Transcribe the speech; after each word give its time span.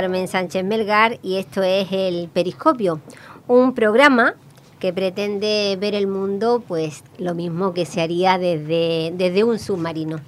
Carmen 0.00 0.28
Sánchez 0.28 0.64
Melgar 0.64 1.18
y 1.22 1.36
esto 1.36 1.62
es 1.62 1.88
el 1.92 2.30
Periscopio, 2.32 3.02
un 3.46 3.74
programa 3.74 4.34
que 4.78 4.94
pretende 4.94 5.76
ver 5.78 5.94
el 5.94 6.06
mundo 6.06 6.64
pues 6.66 7.04
lo 7.18 7.34
mismo 7.34 7.74
que 7.74 7.84
se 7.84 8.00
haría 8.00 8.38
desde, 8.38 9.12
desde 9.14 9.44
un 9.44 9.58
submarino, 9.58 10.18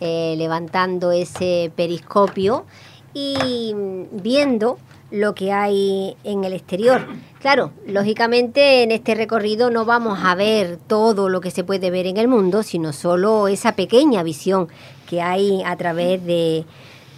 eh, 0.00 0.36
levantando 0.38 1.12
ese 1.12 1.70
periscopio 1.76 2.64
y 3.12 3.74
viendo 4.10 4.78
lo 5.10 5.34
que 5.34 5.52
hay 5.52 6.16
en 6.24 6.44
el 6.44 6.54
exterior. 6.54 7.06
Claro, 7.40 7.72
lógicamente 7.86 8.82
en 8.82 8.90
este 8.90 9.14
recorrido 9.14 9.70
no 9.70 9.84
vamos 9.84 10.20
a 10.22 10.34
ver 10.34 10.78
todo 10.86 11.28
lo 11.28 11.42
que 11.42 11.50
se 11.50 11.62
puede 11.62 11.90
ver 11.90 12.06
en 12.06 12.16
el 12.16 12.26
mundo, 12.26 12.62
sino 12.62 12.94
solo 12.94 13.48
esa 13.48 13.72
pequeña 13.72 14.22
visión 14.22 14.68
que 15.10 15.20
hay 15.20 15.62
a 15.62 15.76
través 15.76 16.24
de, 16.24 16.64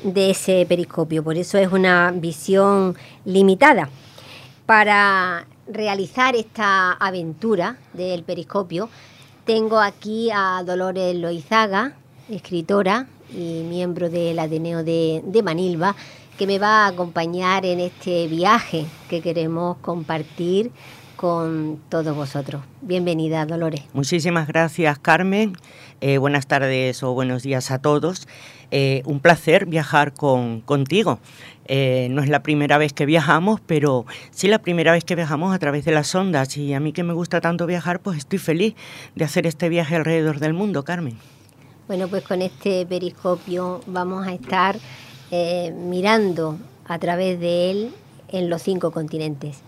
de 0.03 0.31
ese 0.31 0.67
periscopio. 0.67 1.23
Por 1.23 1.37
eso 1.37 1.59
es 1.59 1.73
una 1.73 2.11
visión 2.13 2.97
limitada. 3.25 3.89
Para 4.67 5.47
realizar 5.67 6.35
esta 6.37 6.93
aventura 6.93 7.77
del 7.93 8.23
periscopio, 8.25 8.89
tengo 9.45 9.81
aquí 9.81 10.31
a 10.33 10.63
Dolores 10.65 11.17
Loizaga, 11.17 11.97
escritora 12.29 13.07
y 13.31 13.65
miembro 13.69 14.09
del 14.09 14.39
Ateneo 14.39 14.85
de, 14.85 15.23
de 15.25 15.43
Manilva, 15.43 15.97
que 16.39 16.47
me 16.47 16.59
va 16.59 16.85
a 16.85 16.89
acompañar 16.89 17.65
en 17.67 17.81
este 17.81 18.29
viaje 18.29 18.87
que 19.09 19.21
queremos 19.21 19.77
compartir 19.79 20.71
con 21.23 21.81
todos 21.89 22.17
vosotros. 22.17 22.65
Bienvenida, 22.81 23.47
Dolores. 23.47 23.83
Muchísimas 23.93 24.49
gracias, 24.49 24.99
Carmen. 24.99 25.53
Eh, 26.01 26.19
buenas 26.19 26.49
tardes 26.49 27.01
o 27.05 27.15
buenos 27.15 27.45
días 27.45 27.71
a 27.71 27.79
todos. 27.79 28.27
Eh, 28.73 29.05
un 29.07 29.21
placer 29.21 29.67
viajar 29.67 30.15
con, 30.15 30.63
contigo. 30.63 31.21
Eh, 31.67 32.09
no 32.11 32.25
es 32.25 32.29
la 32.29 32.43
primera 32.43 32.77
vez 32.77 32.93
que 32.93 33.07
viajamos, 33.07 33.61
pero 33.65 34.05
sí 34.33 34.49
la 34.49 34.59
primera 34.59 34.91
vez 34.91 35.05
que 35.05 35.15
viajamos 35.15 35.55
a 35.55 35.61
través 35.61 35.85
de 35.85 35.93
las 35.93 36.13
ondas. 36.13 36.57
Y 36.57 36.75
a 36.75 36.81
mí 36.81 36.93
que 36.93 37.05
me 37.05 37.13
gusta 37.13 37.41
tanto 37.41 37.67
viajar, 37.67 38.01
pues 38.01 38.19
estoy 38.19 38.41
feliz 38.41 38.75
de 39.15 39.25
hacer 39.25 39.47
este 39.47 39.69
viaje 39.69 39.95
alrededor 39.95 40.41
del 40.41 40.55
mundo, 40.55 40.83
Carmen. 40.83 41.17
Bueno, 41.87 42.09
pues 42.09 42.25
con 42.25 42.43
este 42.43 42.85
periscopio 42.85 43.81
vamos 43.87 44.27
a 44.27 44.33
estar 44.33 44.77
mirando 45.87 46.59
a 46.89 46.99
través 46.99 47.39
de 47.39 47.71
él 47.71 47.95
en 48.29 48.51
los 48.51 48.61
cinco 48.61 48.91
continentes. 48.91 49.63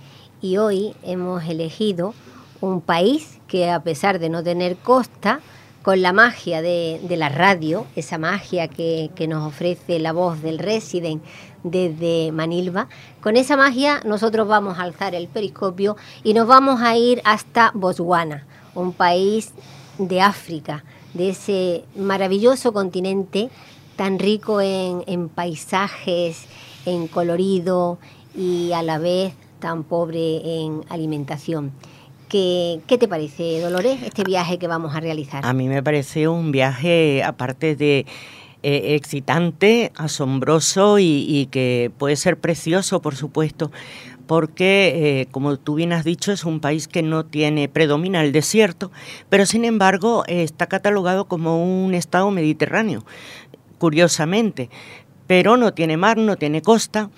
Y 0.44 0.58
hoy 0.58 0.94
hemos 1.02 1.42
elegido 1.44 2.12
un 2.60 2.82
país 2.82 3.40
que 3.48 3.70
a 3.70 3.82
pesar 3.82 4.18
de 4.18 4.28
no 4.28 4.42
tener 4.42 4.76
costa, 4.76 5.40
con 5.80 6.02
la 6.02 6.12
magia 6.12 6.60
de, 6.60 7.00
la 7.08 7.30
radio, 7.30 7.86
esa 7.96 8.18
magia 8.18 8.68
que, 8.68 9.10
nos 9.26 9.46
ofrece 9.46 9.98
la 9.98 10.12
voz 10.12 10.42
del 10.42 10.58
resident 10.58 11.22
desde 11.62 12.30
Manilva, 12.30 12.88
con 13.22 13.38
esa 13.38 13.56
magia 13.56 14.02
nosotros 14.04 14.46
vamos 14.46 14.78
a 14.78 14.82
alzar 14.82 15.14
el 15.14 15.28
periscopio 15.28 15.96
y 16.22 16.34
nos 16.34 16.46
vamos 16.46 16.82
a 16.82 16.94
ir 16.94 17.22
hasta 17.24 17.70
Botswana, 17.72 18.44
un 18.74 18.92
país 18.92 19.54
de 19.96 20.20
África, 20.20 20.84
de 21.14 21.30
ese 21.30 21.84
maravilloso 21.96 22.74
continente 22.74 23.48
tan 23.96 24.18
rico 24.18 24.60
en, 24.60 25.04
en 25.06 25.30
paisajes, 25.30 26.44
en 26.84 27.08
colorido 27.08 27.96
y 28.36 28.72
a 28.72 28.82
la 28.82 28.98
vez 28.98 29.32
tan 29.64 29.82
pobre 29.82 30.42
en 30.44 30.84
alimentación. 30.90 31.72
¿Qué, 32.28 32.82
te 32.86 33.08
parece, 33.08 33.62
Dolores, 33.62 34.02
este 34.02 34.22
viaje 34.22 34.58
que 34.58 34.68
vamos 34.68 34.94
a 34.94 35.00
realizar? 35.00 35.46
A 35.46 35.54
mí 35.54 35.68
me 35.68 35.82
parece 35.82 36.28
un 36.28 36.52
viaje, 36.52 37.22
aparte 37.22 37.74
de 37.74 38.04
eh, 38.62 38.94
excitante, 38.94 39.90
asombroso 39.96 40.98
y, 40.98 41.48
que 41.50 41.90
puede 41.96 42.16
ser 42.16 42.38
precioso, 42.38 43.00
por 43.00 43.16
supuesto, 43.16 43.72
porque, 44.26 45.22
eh, 45.22 45.28
como 45.30 45.56
tú 45.56 45.76
bien 45.76 45.94
has 45.94 46.04
dicho, 46.04 46.30
es 46.30 46.44
un 46.44 46.60
país 46.60 46.86
que 46.86 47.02
no 47.02 47.24
tiene, 47.24 47.66
predomina 47.70 48.22
el 48.22 48.32
desierto, 48.32 48.92
pero 49.30 49.46
sin 49.46 49.64
embargo 49.64 50.24
está 50.26 50.66
catalogado 50.66 51.24
como 51.24 51.64
un 51.64 51.94
estado 51.94 52.30
mediterráneo, 52.30 53.02
curiosamente, 53.78 54.68
pero 55.26 55.56
no 55.56 55.72
tiene 55.72 55.96
mar, 55.96 56.18
no 56.18 56.36
tiene 56.36 56.60
costa 56.60 57.08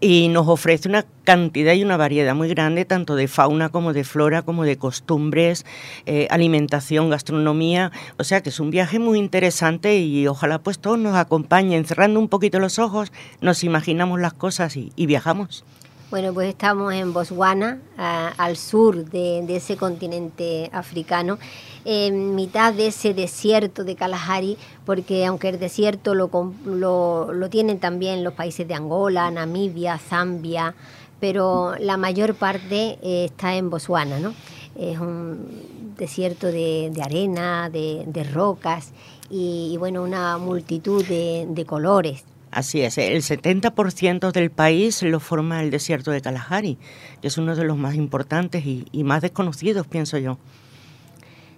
y 0.00 0.28
nos 0.28 0.48
ofrece 0.48 0.88
una 0.88 1.04
cantidad 1.24 1.74
y 1.74 1.82
una 1.82 1.96
variedad 1.96 2.34
muy 2.34 2.48
grande 2.48 2.84
tanto 2.84 3.16
de 3.16 3.28
fauna 3.28 3.68
como 3.68 3.92
de 3.92 4.04
flora, 4.04 4.42
como 4.42 4.64
de 4.64 4.76
costumbres, 4.76 5.66
eh, 6.06 6.28
alimentación, 6.30 7.10
gastronomía, 7.10 7.92
o 8.18 8.24
sea 8.24 8.42
que 8.42 8.50
es 8.50 8.60
un 8.60 8.70
viaje 8.70 8.98
muy 8.98 9.18
interesante 9.18 9.98
y 9.98 10.26
ojalá 10.26 10.58
pues 10.58 10.78
todos 10.78 10.98
nos 10.98 11.16
acompañen, 11.16 11.84
cerrando 11.84 12.20
un 12.20 12.28
poquito 12.28 12.60
los 12.60 12.78
ojos, 12.78 13.12
nos 13.40 13.64
imaginamos 13.64 14.20
las 14.20 14.34
cosas 14.34 14.76
y 14.76 15.06
viajamos. 15.06 15.64
Bueno, 16.10 16.32
pues 16.32 16.48
estamos 16.48 16.94
en 16.94 17.12
Botswana, 17.12 17.82
al 17.98 18.56
sur 18.56 19.04
de, 19.04 19.44
ese 19.54 19.76
continente 19.76 20.70
africano, 20.72 21.38
en 21.84 22.34
mitad 22.34 22.72
de 22.72 22.86
ese 22.86 23.12
desierto 23.12 23.84
de 23.84 23.94
Kalahari, 23.94 24.56
porque 24.86 25.26
aunque 25.26 25.50
el 25.50 25.58
desierto 25.58 26.14
lo, 26.14 26.30
lo, 26.64 27.50
tienen 27.50 27.78
también 27.78 28.24
los 28.24 28.32
países 28.32 28.66
de 28.66 28.72
Angola, 28.72 29.30
Namibia, 29.30 29.98
Zambia, 29.98 30.74
pero 31.20 31.74
la 31.78 31.98
mayor 31.98 32.34
parte 32.36 32.98
eh, 33.02 33.26
está 33.26 33.56
en 33.56 33.68
Botswana, 33.68 34.18
¿no? 34.18 34.32
Es 34.78 34.98
un 34.98 35.94
desierto 35.98 36.46
de, 36.46 36.90
arena, 37.04 37.68
de, 37.68 38.26
rocas 38.32 38.92
y, 39.28 39.76
bueno, 39.76 40.02
una 40.02 40.38
multitud 40.38 41.04
de 41.04 41.64
colores. 41.66 42.24
Así 42.50 42.80
es, 42.80 42.96
el 42.96 43.22
70% 43.22 44.32
del 44.32 44.50
país 44.50 45.02
lo 45.02 45.20
forma 45.20 45.62
el 45.62 45.70
desierto 45.70 46.10
de 46.10 46.22
Kalahari, 46.22 46.78
que 47.20 47.28
es 47.28 47.36
uno 47.36 47.54
de 47.54 47.64
los 47.64 47.76
más 47.76 47.94
importantes 47.94 48.64
y, 48.64 49.04
más 49.04 49.20
desconocidos, 49.20 49.86
pienso 49.86 50.16
yo. 50.16 50.38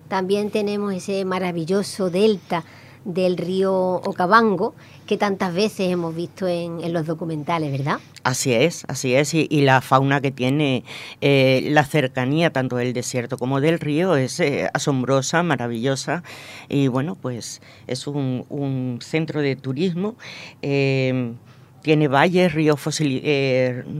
También 0.08 0.50
tenemos 0.50 0.92
ese 0.92 1.24
maravilloso 1.24 2.10
delta 2.10 2.64
del 3.04 3.36
río 3.36 3.72
Okavango 3.74 4.74
que 5.06 5.16
tantas 5.16 5.52
veces 5.54 5.90
hemos 5.90 6.14
visto 6.14 6.46
en, 6.46 6.92
los 6.92 7.06
documentales, 7.06 7.72
¿verdad? 7.72 7.98
Así 8.22 8.52
es, 8.52 8.84
así 8.88 9.14
es, 9.14 9.34
y, 9.34 9.48
la 9.62 9.80
fauna 9.80 10.20
que 10.20 10.30
tiene 10.30 10.84
eh, 11.20 11.66
la 11.70 11.84
cercanía 11.84 12.50
tanto 12.50 12.76
del 12.76 12.92
desierto 12.92 13.36
como 13.36 13.60
del 13.60 13.80
río 13.80 14.14
es 14.14 14.38
eh, 14.40 14.68
asombrosa, 14.72 15.42
maravillosa, 15.42 16.22
y 16.68 16.88
bueno, 16.88 17.16
pues 17.20 17.60
es 17.86 18.06
un, 18.06 18.98
centro 19.02 19.40
de 19.40 19.56
turismo. 19.56 20.14
Eh, 20.62 21.34
tiene 21.82 22.08
valles, 22.08 22.52
ríos, 22.52 22.80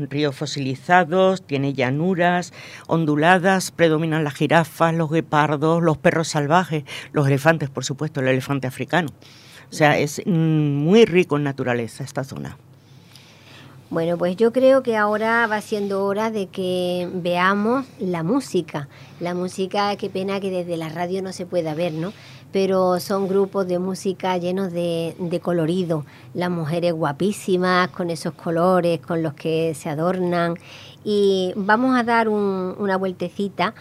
ríos, 0.09 0.37
fosilizados, 0.37 1.43
tiene 1.43 1.73
llanuras 1.73 2.53
onduladas, 2.87 3.71
predominan 3.71 4.25
las 4.25 4.35
jirafas, 4.35 4.95
los 4.95 5.11
guepardos, 5.11 5.83
los 5.83 5.99
perros 5.99 6.29
salvajes, 6.29 6.85
los 7.13 7.27
elefantes, 7.27 7.71
por 7.71 7.85
supuesto, 7.85 8.21
el 8.21 8.29
elefante 8.29 8.67
africano. 8.67 9.09
O 9.71 9.73
sea, 9.73 9.99
es 9.99 10.27
muy 10.27 11.05
rico 11.05 11.37
en 11.37 11.45
naturaleza 11.45 12.05
esta 12.05 12.25
zona. 12.25 12.57
Bueno, 13.91 14.17
pues 14.19 14.37
yo 14.37 14.53
creo 14.53 14.85
que 14.85 14.97
ahora 14.97 15.49
va 15.49 15.61
siendo 15.61 16.05
hora 16.05 16.31
de 16.31 16.47
que 16.47 17.09
veamos 17.13 17.87
la 17.99 18.23
música. 18.23 18.89
La 19.19 19.35
música, 19.35 19.97
qué 19.97 20.09
pena 20.09 20.39
que 20.39 20.51
desde 20.51 20.77
la 20.77 20.89
radio 20.89 21.23
no 21.23 21.33
se 21.33 21.45
pueda 21.45 21.75
ver, 21.75 21.93
¿no? 21.93 22.13
Pero 22.53 22.99
son 23.01 23.29
grupos 23.29 23.67
de 23.69 23.79
música 23.79 24.37
llenos 24.37 24.73
de, 24.73 25.41
colorido. 25.43 26.05
Las 26.35 26.51
mujeres 26.51 26.93
guapísimas, 26.93 27.89
con 27.89 28.11
esos 28.11 28.35
colores, 28.35 29.01
con 29.01 29.23
los 29.23 29.35
que 29.35 29.75
se 29.75 29.89
adornan. 29.89 30.57
Y 31.05 31.53
vamos 31.57 31.97
a 31.97 32.03
dar 32.03 32.29
una 32.29 32.97
vueltecita 32.97 33.75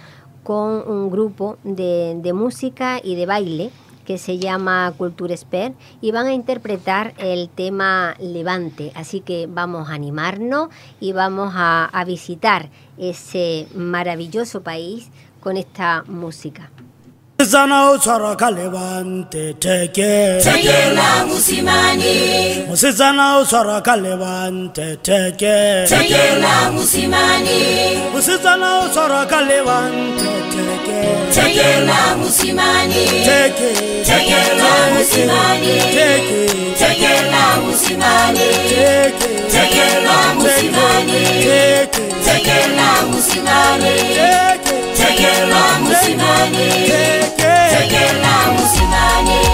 con 0.43 0.87
un 0.87 1.09
grupo 1.09 1.57
de, 1.63 2.17
de 2.21 2.33
música 2.33 2.99
y 3.03 3.15
de 3.15 3.25
baile 3.25 3.71
que 4.09 4.17
se 4.17 4.39
llama 4.39 4.91
Cultura 4.97 5.35
Expert 5.35 5.75
y 6.01 6.09
van 6.11 6.25
a 6.25 6.33
interpretar 6.33 7.13
el 7.19 7.47
tema 7.47 8.15
Levante. 8.19 8.91
Así 8.95 9.21
que 9.21 9.47
vamos 9.47 9.87
a 9.89 9.93
animarnos 9.93 10.69
y 10.99 11.11
vamos 11.11 11.53
a 11.55 12.03
visitar 12.07 12.71
ese 12.97 13.67
maravilloso 13.75 14.63
país 14.63 15.11
con 15.41 15.57
esta 15.57 16.03
música. 16.07 16.71
mosetsana 17.39 17.91
o 17.91 17.97
tshwarwa 17.97 18.35
ka 18.35 18.49
lebante 18.51 19.55
thekela 19.63 21.07
mosetsana 22.67 23.39
o 23.39 23.45
tshwarwa 23.45 23.81
ka 23.81 23.95
lebante 23.95 24.97
thekela 25.07 26.53
mosetsana 28.13 28.67
o 28.83 28.89
tshwarwa 28.91 29.23
ka 29.31 29.39
lebante 29.49 30.27
thekela 31.31 31.99
tegela 45.09 45.79
musimani. 45.79 46.69
Tegela 47.71 48.53
musimani. 48.53 49.48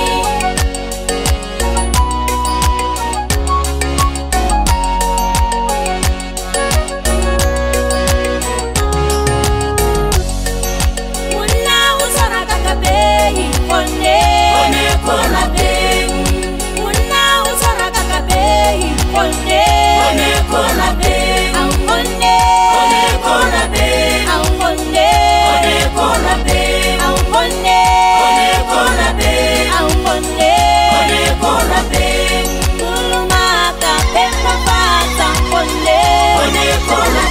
por 36.88 37.25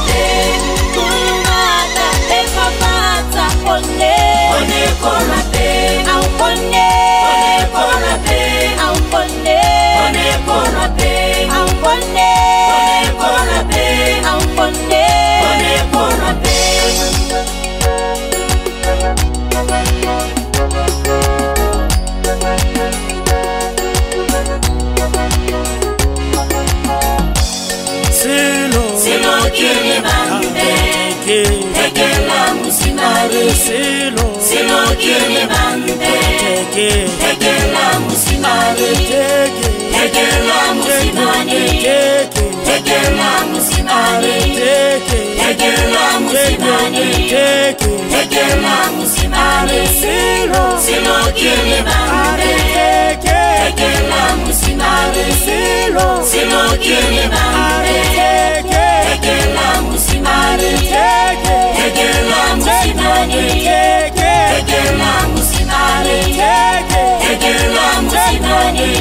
tekela 37.20 38.00
musimani, 38.00 38.88
teke 39.08 39.68
tekela 39.92 40.58
musimani, 40.74 41.60
teke 41.82 42.44
tekela 42.66 43.30
musimani, 43.50 44.34
teke 44.58 45.18
tekela 45.38 46.04
musimani, 46.20 47.06
teke 47.30 47.92
tekela 48.12 48.76
musimani, 48.96 49.80
silo 50.00 50.64
silo 50.84 51.16
teke 52.74 53.38
tekela 53.64 54.22
musimani, 54.42 55.24
silo 55.44 56.08
silo 56.30 56.62
que 56.84 56.98
levante, 57.14 57.98
teke 58.16 58.86
tekela 59.06 59.68
musimani, 59.86 60.70
teke 60.92 61.56
tekela 61.78 62.40
musimani, 62.56 64.23
money. 68.72 68.93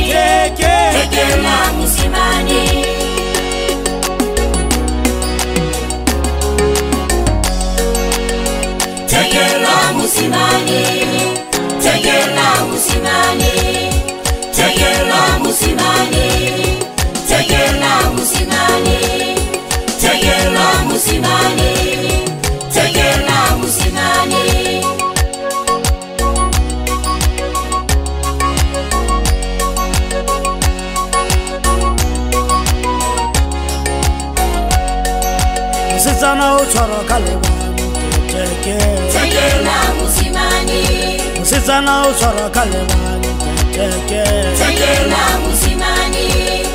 wakale 37.03 37.31
wangu 37.31 37.97
teteke 38.27 38.77
tekela 39.11 39.75
musimani. 40.03 41.21
Musizana 41.39 42.07
uswara 42.07 42.50
kale 42.50 42.77
wangu 42.77 43.27
teteke 43.71 44.23
tekela 44.57 45.23
musimani. 45.44 46.27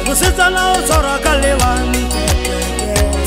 Musizana 0.06 0.72
uswara 0.72 1.19
kale 1.19 1.52
wangu 1.52 2.12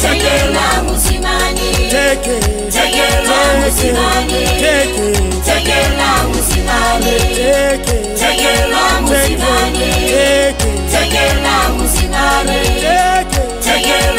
tekela 0.01 0.83
musimani. 0.83 1.89
teke 1.91 2.39
tekela 2.71 3.37
musimani. 3.65 4.45
Teke 4.61 5.11
tekela 5.45 6.23
musimani. 6.27 7.11
Teke 7.35 7.93
tekela 8.19 9.01
musimani. 9.01 9.87
Teke 10.07 10.69
tekela 10.91 11.69
musimani. 11.77 12.59
Teke 12.81 13.41
tekela 13.63 14.10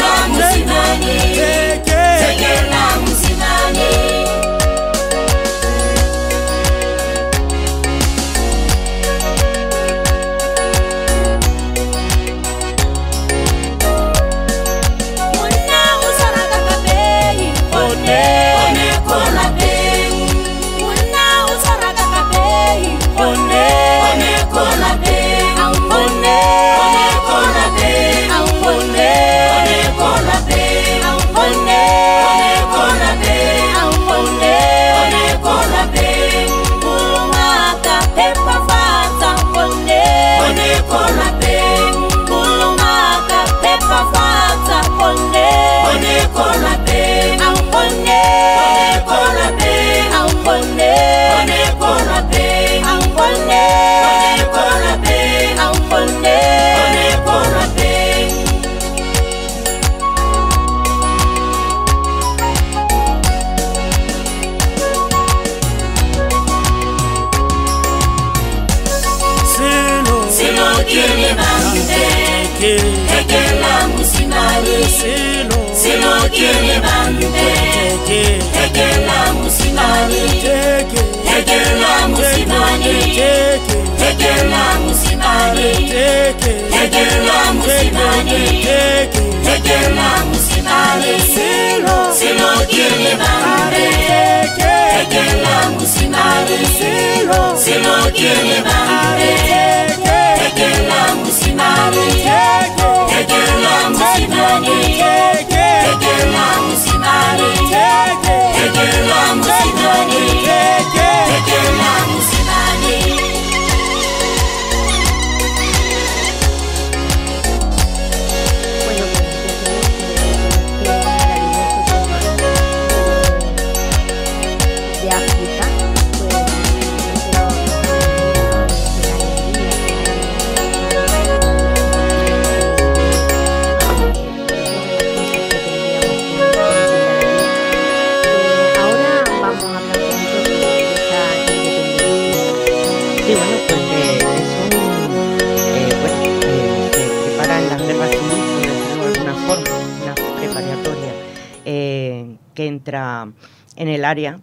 que 152.93 152.97
entra 152.97 153.27
en 153.75 153.87
el 153.87 154.05
área 154.05 154.39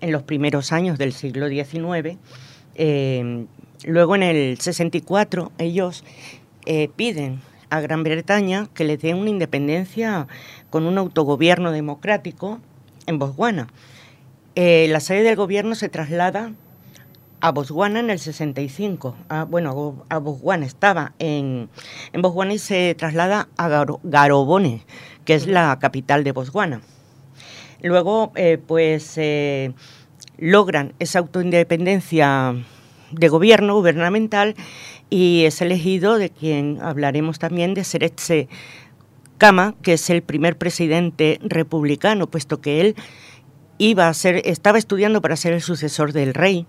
en 0.00 0.12
los 0.12 0.22
primeros 0.22 0.72
años 0.72 0.98
del 0.98 1.12
siglo 1.14 1.48
XIX. 1.48 2.18
Eh, 2.74 3.46
luego 3.84 4.14
en 4.16 4.22
el 4.22 4.58
64 4.60 5.52
ellos 5.58 6.04
eh, 6.66 6.88
piden 6.96 7.40
a 7.70 7.80
Gran 7.80 8.02
Bretaña 8.02 8.68
que 8.74 8.84
les 8.84 9.00
dé 9.00 9.14
una 9.14 9.30
independencia 9.30 10.26
con 10.70 10.84
un 10.84 10.98
autogobierno 10.98 11.70
democrático 11.72 12.60
en 13.06 13.18
Botswana. 13.18 13.68
Eh, 14.54 14.86
la 14.90 15.00
sede 15.00 15.22
del 15.22 15.36
gobierno 15.36 15.74
se 15.74 15.88
traslada 15.88 16.52
a 17.40 17.52
Botswana 17.52 18.00
en 18.00 18.10
el 18.10 18.18
65. 18.18 19.16
Ah, 19.28 19.44
bueno, 19.48 19.70
a 19.70 19.72
Bo- 19.72 20.04
a 20.10 20.18
Botswana 20.18 20.66
estaba 20.66 21.12
en, 21.18 21.68
en 22.12 22.22
Botswana 22.22 22.52
y 22.54 22.58
se 22.58 22.94
traslada 22.96 23.48
a 23.56 23.68
Garo- 23.68 24.00
Garobone, 24.02 24.82
que 25.24 25.34
es 25.34 25.46
la 25.46 25.78
capital 25.78 26.22
de 26.24 26.32
Botswana. 26.32 26.80
Luego, 27.84 28.32
eh, 28.34 28.56
pues, 28.56 29.12
eh, 29.18 29.74
logran 30.38 30.94
esa 31.00 31.18
autoindependencia 31.18 32.54
de 33.10 33.28
gobierno 33.28 33.74
gubernamental 33.74 34.54
y 35.10 35.44
es 35.44 35.60
elegido 35.60 36.16
de 36.16 36.30
quien 36.30 36.78
hablaremos 36.80 37.38
también 37.38 37.74
de 37.74 37.84
Seretse 37.84 38.48
Kama, 39.36 39.74
que 39.82 39.92
es 39.92 40.08
el 40.08 40.22
primer 40.22 40.56
presidente 40.56 41.38
republicano, 41.42 42.26
puesto 42.26 42.62
que 42.62 42.80
él 42.80 42.94
iba 43.76 44.08
a 44.08 44.14
ser, 44.14 44.40
estaba 44.46 44.78
estudiando 44.78 45.20
para 45.20 45.36
ser 45.36 45.52
el 45.52 45.60
sucesor 45.60 46.14
del 46.14 46.32
rey, 46.32 46.66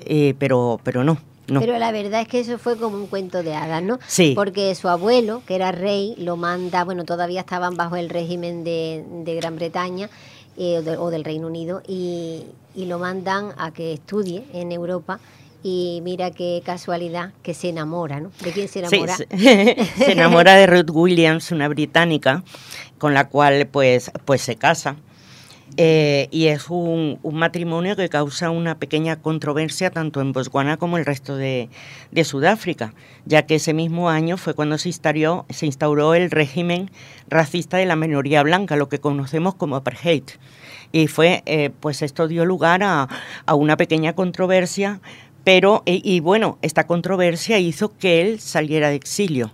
eh, 0.00 0.34
pero, 0.40 0.80
pero 0.82 1.04
no, 1.04 1.18
no. 1.52 1.60
Pero 1.60 1.78
la 1.78 1.92
verdad 1.92 2.20
es 2.22 2.28
que 2.28 2.40
eso 2.40 2.58
fue 2.58 2.76
como 2.76 2.96
un 2.96 3.06
cuento 3.06 3.42
de 3.42 3.54
hadas, 3.54 3.82
¿no? 3.82 3.98
Sí. 4.06 4.32
Porque 4.34 4.74
su 4.74 4.88
abuelo, 4.88 5.42
que 5.46 5.54
era 5.54 5.70
rey, 5.72 6.14
lo 6.18 6.36
manda, 6.36 6.84
bueno, 6.84 7.04
todavía 7.04 7.40
estaban 7.40 7.76
bajo 7.76 7.96
el 7.96 8.08
régimen 8.08 8.64
de, 8.64 9.04
de 9.24 9.34
Gran 9.36 9.56
Bretaña 9.56 10.08
eh, 10.56 10.78
o, 10.78 10.82
de- 10.82 10.96
o 10.96 11.10
del 11.10 11.24
Reino 11.24 11.46
Unido, 11.46 11.82
y, 11.86 12.42
y 12.74 12.86
lo 12.86 12.98
mandan 12.98 13.52
a 13.56 13.70
que 13.72 13.92
estudie 13.92 14.44
en 14.52 14.72
Europa. 14.72 15.20
Y 15.64 16.00
mira 16.02 16.32
qué 16.32 16.60
casualidad 16.64 17.30
que 17.44 17.54
se 17.54 17.68
enamora, 17.68 18.18
¿no? 18.18 18.32
¿De 18.42 18.50
quién 18.50 18.66
se 18.66 18.84
Sí, 18.88 18.96
enamora? 18.96 19.16
se, 19.16 19.26
se 19.96 20.10
enamora 20.12 20.56
de 20.56 20.66
Ruth 20.66 20.90
Williams, 20.90 21.52
una 21.52 21.68
británica, 21.68 22.42
con 22.98 23.14
la 23.14 23.28
cual 23.28 23.68
pues, 23.70 24.10
pues 24.24 24.40
se 24.42 24.56
casa. 24.56 24.96
Eh, 25.78 26.28
y 26.30 26.48
es 26.48 26.68
un, 26.68 27.18
matrimonio 27.22 27.96
que 27.96 28.08
causa 28.10 28.50
una 28.50 28.78
pequeña 28.78 29.16
controversia 29.16 29.90
tanto 29.90 30.20
en 30.20 30.32
Botswana 30.32 30.76
como 30.76 30.98
el 30.98 31.06
resto 31.06 31.36
de, 31.36 31.70
Sudáfrica, 32.24 32.92
ya 33.24 33.46
que 33.46 33.54
ese 33.54 33.72
mismo 33.72 34.10
año 34.10 34.36
fue 34.36 34.54
cuando 34.54 34.76
se 34.76 34.90
instauró, 34.90 35.46
se 35.48 35.66
instauró 35.66 36.14
el 36.14 36.30
régimen 36.30 36.90
racista 37.28 37.78
de 37.78 37.86
la 37.86 37.96
minoría 37.96 38.42
blanca, 38.42 38.76
lo 38.76 38.88
que 38.88 39.00
conocemos 39.00 39.54
como 39.54 39.76
apartheid. 39.76 40.24
Y 40.92 41.06
fue, 41.06 41.42
eh, 41.46 41.70
pues 41.80 42.02
esto 42.02 42.28
dio 42.28 42.44
lugar 42.44 42.82
a, 42.82 43.08
una 43.54 43.78
pequeña 43.78 44.12
controversia, 44.14 45.00
pero, 45.42 45.82
y, 45.86 46.02
y 46.04 46.20
bueno, 46.20 46.58
esta 46.60 46.86
controversia 46.86 47.58
hizo 47.58 47.96
que 47.96 48.20
él 48.20 48.40
saliera 48.40 48.90
de 48.90 48.96
exilio. 48.96 49.50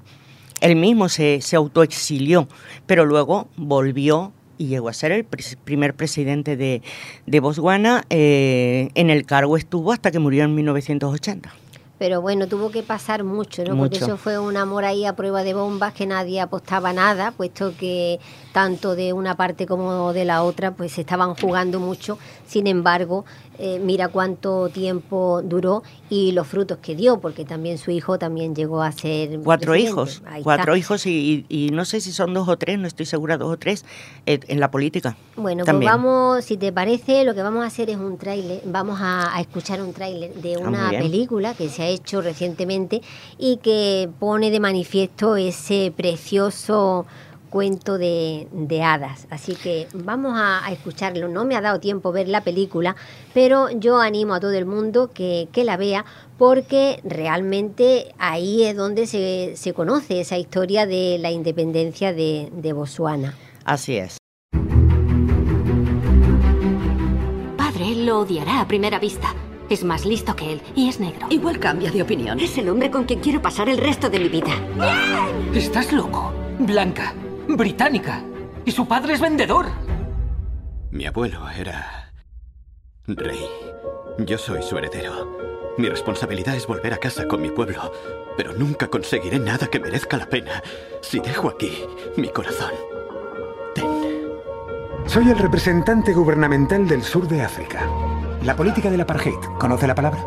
Él 0.61 0.75
mismo 0.75 1.09
se, 1.09 1.41
se 1.41 1.55
autoexilió, 1.55 2.49
pero 2.87 3.05
luego 3.07 3.47
volvió 3.57 4.33
y 4.59 4.67
llegó 4.67 4.89
a 4.89 4.93
ser 4.93 5.13
el 5.13 5.25
primer 5.25 5.95
presidente 5.95 6.57
de, 6.57 6.83
de 7.27 7.41
Botswana. 7.41 8.05
eh, 8.11 8.91
en 8.95 9.11
el 9.11 9.25
cargo 9.25 9.57
estuvo 9.57 9.93
hasta 9.93 10.11
que 10.11 10.19
murió 10.19 10.45
en 10.45 10.55
1980. 10.55 11.55
Pero 11.99 12.23
bueno, 12.23 12.47
tuvo 12.47 12.71
que 12.71 12.85
pasar 12.85 13.25
mucho, 13.25 13.65
¿no? 13.65 13.77
Porque 13.77 13.97
eso 13.97 14.17
fue 14.17 14.39
un 14.39 14.57
amor 14.57 14.85
ahí 14.85 15.05
a 15.05 15.17
prueba 15.17 15.43
de 15.43 15.55
bombas 15.55 15.93
que 15.95 16.07
nadie 16.07 16.41
apostaba 16.41 16.93
nada, 16.93 17.33
puesto 17.33 17.77
que 17.77 18.21
tanto 18.53 18.95
de 18.97 19.13
una 19.13 19.37
parte 19.37 19.67
como 19.67 20.13
de 20.13 20.25
la 20.25 20.43
otra 20.43 20.73
pues 20.73 20.93
se 20.93 21.03
estaban 21.03 21.35
jugando 21.35 21.81
mucho. 21.81 22.19
Sin 22.47 22.67
embargo, 22.67 23.25
eh, 23.59 23.81
mira 23.83 24.09
cuánto 24.09 24.69
tiempo 24.69 25.43
duró 25.45 25.83
y 26.09 26.33
los 26.33 26.47
frutos 26.47 26.79
que 26.79 26.95
dio, 26.95 27.19
porque 27.21 27.45
también 27.45 27.77
su 27.79 27.91
hijo 27.91 28.19
también 28.19 28.55
llegó 28.55 28.83
a 28.83 28.93
ser 28.93 29.39
Cuatro 29.41 29.73
presidente. 29.73 29.91
hijos, 29.93 30.23
Ahí 30.27 30.43
cuatro 30.43 30.75
está. 30.75 30.79
hijos 30.79 31.07
y, 31.07 31.45
y- 31.49 31.71
no 31.71 31.85
sé 31.85 32.01
si 32.01 32.13
son 32.13 32.33
dos 32.35 32.49
o 32.49 32.57
tres, 32.57 32.79
no 32.79 32.87
estoy 32.87 33.05
segura, 33.07 33.37
dos 33.37 33.53
o 33.53 33.57
tres, 33.59 33.85
eh, 34.27 34.39
en 34.49 34.61
la 34.61 34.71
política. 34.71 35.17
Bueno, 35.37 35.65
también. 35.65 35.91
pues 35.93 36.03
vamos, 36.03 36.45
si 36.45 36.57
te 36.57 36.73
parece, 36.73 37.25
lo 37.25 37.35
que 37.35 37.43
vamos 37.43 37.63
a 37.63 37.67
hacer 37.67 37.91
es 37.91 37.97
un 37.97 38.17
tráiler, 38.17 38.63
vamos 38.65 38.99
a, 39.01 39.37
a 39.37 39.41
escuchar 39.41 39.83
un 39.83 39.93
tráiler 39.93 40.35
de 40.35 40.55
Ah, 40.57 40.59
una 40.69 40.91
película 40.91 41.55
que 41.55 41.69
se 41.69 41.83
ha 41.83 41.89
hecho 41.89 42.21
recientemente 42.23 43.03
y 43.39 43.59
que 43.59 44.09
pone 44.19 44.51
de 44.51 44.61
manifiesto 44.61 45.37
ese 45.37 45.93
precioso 45.97 47.07
cuento 47.49 47.99
de, 47.99 48.49
de 48.53 48.83
hadas. 48.83 49.27
Así 49.31 49.55
que 49.55 49.89
vamos 49.95 50.35
a, 50.37 50.65
a 50.65 50.73
escucharlo. 50.73 51.29
No 51.29 51.45
me 51.45 51.57
ha 51.57 51.61
dado 51.61 51.81
tiempo 51.81 52.13
ver 52.13 52.29
la 52.29 52.43
película, 52.43 52.97
pero 53.35 53.71
yo 53.71 53.99
animo 53.99 54.35
a 54.35 54.41
todo 54.41 54.53
el 54.53 54.67
mundo 54.67 55.11
que, 55.13 55.49
que 55.53 55.65
la 55.65 55.77
vea 55.77 56.05
porque 56.37 57.01
realmente 57.05 58.15
ahí 58.19 58.65
es 58.65 58.77
donde 58.77 59.07
se, 59.07 59.55
se 59.57 59.73
conoce 59.73 60.21
esa 60.21 60.39
historia 60.39 60.87
de 60.87 61.19
la 61.19 61.31
independencia 61.31 62.13
de, 62.13 62.49
de 62.53 62.73
Botswana. 62.73 63.35
Así 63.65 63.97
es. 63.97 64.17
Padre 67.57 67.95
lo 67.97 68.21
odiará 68.21 68.61
a 68.61 68.69
primera 68.69 68.99
vista. 68.99 69.35
Es 69.69 69.85
más 69.85 70.07
listo 70.07 70.35
que 70.35 70.55
él 70.55 70.63
y 70.75 70.89
es 70.89 70.99
negro. 70.99 71.27
Igual 71.29 71.59
cambia 71.59 71.91
de 71.91 72.01
opinión. 72.01 72.41
Es 72.41 72.57
el 72.57 72.71
hombre 72.71 72.91
con 72.91 73.05
quien 73.05 73.21
quiero 73.21 73.43
pasar 73.43 73.69
el 73.69 73.77
resto 73.77 74.09
de 74.09 74.19
mi 74.19 74.29
vida. 74.29 74.53
Estás 75.55 75.93
loco. 75.93 76.33
Blanca, 76.59 77.15
británica. 77.57 78.23
Y 78.65 78.73
su 78.73 78.87
padre 78.87 79.15
es 79.15 79.21
vendedor. 79.21 79.67
Mi 80.91 81.07
abuelo 81.07 81.49
era 81.51 82.13
rey. 83.07 83.47
Yo 84.19 84.39
soy 84.39 84.63
su 84.63 84.77
heredero. 84.77 85.39
Mi 85.79 85.89
responsabilidad 85.89 86.57
es 86.57 86.67
volver 86.67 86.93
a 86.93 86.99
casa 86.99 87.29
con 87.29 87.41
mi 87.41 87.51
pueblo, 87.51 87.93
pero 88.37 88.53
nunca 88.53 88.89
conseguiré 88.89 89.39
nada 89.39 89.69
que 89.69 89.79
merezca 89.79 90.17
la 90.17 90.29
pena 90.29 90.63
si 91.01 91.21
dejo 91.21 91.49
aquí 91.49 91.85
mi 92.17 92.29
corazón. 92.29 92.73
Soy 95.07 95.31
el 95.31 95.39
representante 95.39 96.13
gubernamental 96.13 96.87
del 96.87 97.03
sur 97.03 97.27
de 97.29 97.43
África. 97.43 97.89
La 98.43 98.55
política 98.55 98.91
del 98.91 99.01
apartheid, 99.01 99.39
¿conoce 99.59 99.87
la 99.87 99.95
palabra? 99.95 100.23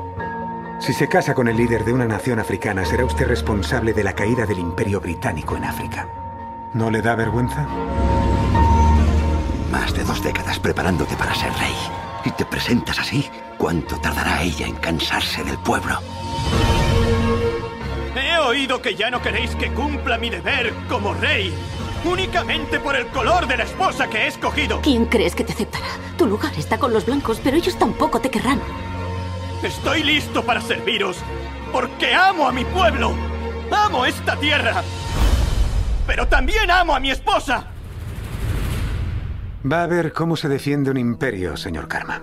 Si 0.79 0.93
se 0.93 1.07
casa 1.07 1.35
con 1.35 1.47
el 1.47 1.57
líder 1.57 1.85
de 1.85 1.93
una 1.93 2.05
nación 2.05 2.39
africana, 2.39 2.83
será 2.83 3.05
usted 3.05 3.27
responsable 3.27 3.93
de 3.93 4.03
la 4.03 4.13
caída 4.13 4.47
del 4.47 4.57
imperio 4.57 4.99
británico 4.99 5.55
en 5.55 5.65
África. 5.65 6.07
¿No 6.73 6.89
le 6.89 7.01
da 7.01 7.15
vergüenza? 7.15 7.67
Más 9.69 9.93
de 9.93 10.05
dos 10.05 10.23
décadas 10.23 10.57
preparándote 10.57 11.17
para 11.17 11.35
ser 11.35 11.51
rey. 11.53 11.75
Y 12.23 12.31
te 12.31 12.45
presentas 12.45 12.97
así. 12.99 13.29
¿Cuánto 13.57 13.97
tardará 13.99 14.41
ella 14.41 14.67
en 14.67 14.75
cansarse 14.75 15.43
del 15.43 15.57
pueblo? 15.57 15.99
He 18.15 18.37
oído 18.37 18.81
que 18.81 18.95
ya 18.95 19.11
no 19.11 19.21
queréis 19.21 19.53
que 19.55 19.73
cumpla 19.73 20.17
mi 20.17 20.29
deber 20.29 20.73
como 20.87 21.13
rey. 21.13 21.53
Únicamente 22.05 22.79
por 22.79 22.95
el 22.95 23.07
color 23.07 23.47
de 23.47 23.57
la 23.57 23.63
esposa 23.63 24.07
que 24.07 24.19
he 24.19 24.27
escogido. 24.27 24.79
¿Quién 24.81 25.05
crees 25.05 25.35
que 25.35 25.43
te 25.43 25.51
aceptará? 25.51 25.87
Tu 26.17 26.25
lugar 26.25 26.53
está 26.57 26.77
con 26.77 26.93
los 26.93 27.05
blancos, 27.05 27.41
pero 27.43 27.57
ellos 27.57 27.77
tampoco 27.77 28.21
te 28.21 28.29
querrán. 28.29 28.61
Estoy 29.61 30.03
listo 30.03 30.41
para 30.43 30.61
serviros. 30.61 31.17
Porque 31.73 32.13
amo 32.13 32.47
a 32.47 32.53
mi 32.53 32.63
pueblo. 32.63 33.13
Amo 33.69 34.05
esta 34.05 34.37
tierra. 34.37 34.83
Pero 36.07 36.27
también 36.27 36.69
amo 36.69 36.95
a 36.95 36.99
mi 36.99 37.11
esposa. 37.11 37.67
Va 39.69 39.83
a 39.83 39.87
ver 39.87 40.11
cómo 40.11 40.35
se 40.35 40.49
defiende 40.49 40.89
un 40.89 40.97
imperio, 40.97 41.55
señor 41.55 41.87
Karma. 41.87 42.21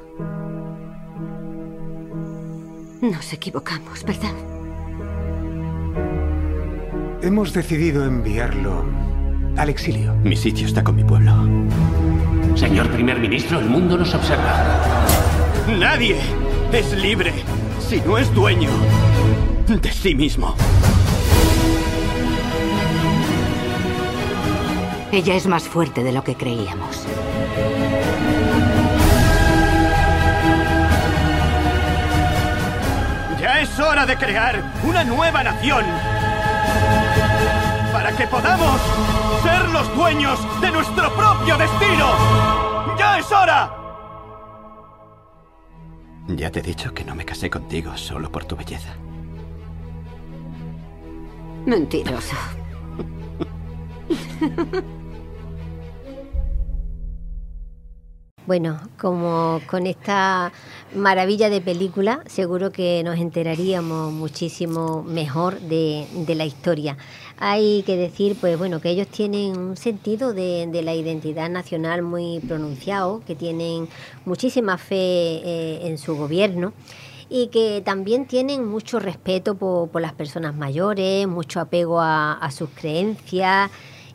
Nos 3.00 3.32
equivocamos, 3.32 4.04
¿verdad? 4.04 4.32
Hemos 7.22 7.52
decidido 7.52 8.04
enviarlo 8.04 8.84
al 9.56 9.68
exilio. 9.68 10.14
Mi 10.24 10.36
sitio 10.36 10.66
está 10.66 10.82
con 10.82 10.96
mi 10.96 11.04
pueblo. 11.04 11.32
Señor 12.56 12.88
primer 12.90 13.20
ministro, 13.20 13.60
el 13.60 13.66
mundo 13.66 13.96
nos 13.96 14.14
observa. 14.14 14.64
Nadie 15.78 16.16
es 16.72 16.92
libre 16.92 17.32
si 17.78 18.00
no 18.00 18.18
es 18.18 18.32
dueño 18.34 18.70
de 19.68 19.92
sí 19.92 20.14
mismo. 20.14 20.56
Ella 25.10 25.34
es 25.34 25.46
más 25.46 25.62
fuerte 25.66 26.02
de 26.02 26.12
lo 26.12 26.22
que 26.22 26.34
creíamos. 26.34 27.06
Ya 33.40 33.60
es 33.60 33.80
hora 33.80 34.04
de 34.04 34.16
crear 34.16 34.62
una 34.84 35.04
nueva 35.04 35.42
nación. 35.42 35.84
Para 37.90 38.14
que 38.14 38.26
podamos 38.26 38.80
ser 39.42 39.68
los 39.70 39.96
dueños 39.96 40.38
de 40.60 40.70
nuestro 40.70 41.10
propio 41.14 41.56
destino. 41.56 42.96
¡Ya 42.98 43.18
es 43.18 43.32
hora! 43.32 43.74
Ya 46.28 46.50
te 46.50 46.58
he 46.58 46.62
dicho 46.62 46.92
que 46.92 47.04
no 47.04 47.14
me 47.14 47.24
casé 47.24 47.48
contigo 47.48 47.96
solo 47.96 48.30
por 48.30 48.44
tu 48.44 48.56
belleza. 48.56 48.94
Mentiroso. 51.64 52.36
Bueno, 58.48 58.80
como 58.98 59.60
con 59.66 59.86
esta 59.86 60.52
maravilla 60.94 61.50
de 61.50 61.60
película, 61.60 62.22
seguro 62.24 62.72
que 62.72 63.02
nos 63.04 63.18
enteraríamos 63.18 64.10
muchísimo 64.10 65.02
mejor 65.02 65.60
de, 65.60 66.06
la 66.34 66.46
historia. 66.46 66.96
Hay 67.36 67.82
que 67.82 67.98
decir, 67.98 68.38
pues 68.40 68.56
bueno, 68.56 68.80
que 68.80 68.88
ellos 68.88 69.06
tienen 69.08 69.54
un 69.54 69.76
sentido 69.76 70.32
de, 70.32 70.66
la 70.82 70.94
identidad 70.94 71.50
nacional 71.50 72.00
muy 72.00 72.40
pronunciado, 72.40 73.20
que 73.26 73.34
tienen 73.34 73.86
muchísima 74.24 74.78
fe 74.78 74.96
eh, 74.96 75.80
en 75.82 75.98
su 75.98 76.16
gobierno 76.16 76.72
y 77.28 77.48
que 77.48 77.82
también 77.84 78.26
tienen 78.26 78.64
mucho 78.64 78.98
respeto 78.98 79.56
por, 79.56 79.90
por 79.90 80.00
las 80.00 80.14
personas 80.14 80.56
mayores, 80.56 81.28
mucho 81.28 81.60
apego 81.60 82.00
a, 82.00 82.32
a 82.32 82.50
sus 82.50 82.70
creencias 82.70 83.70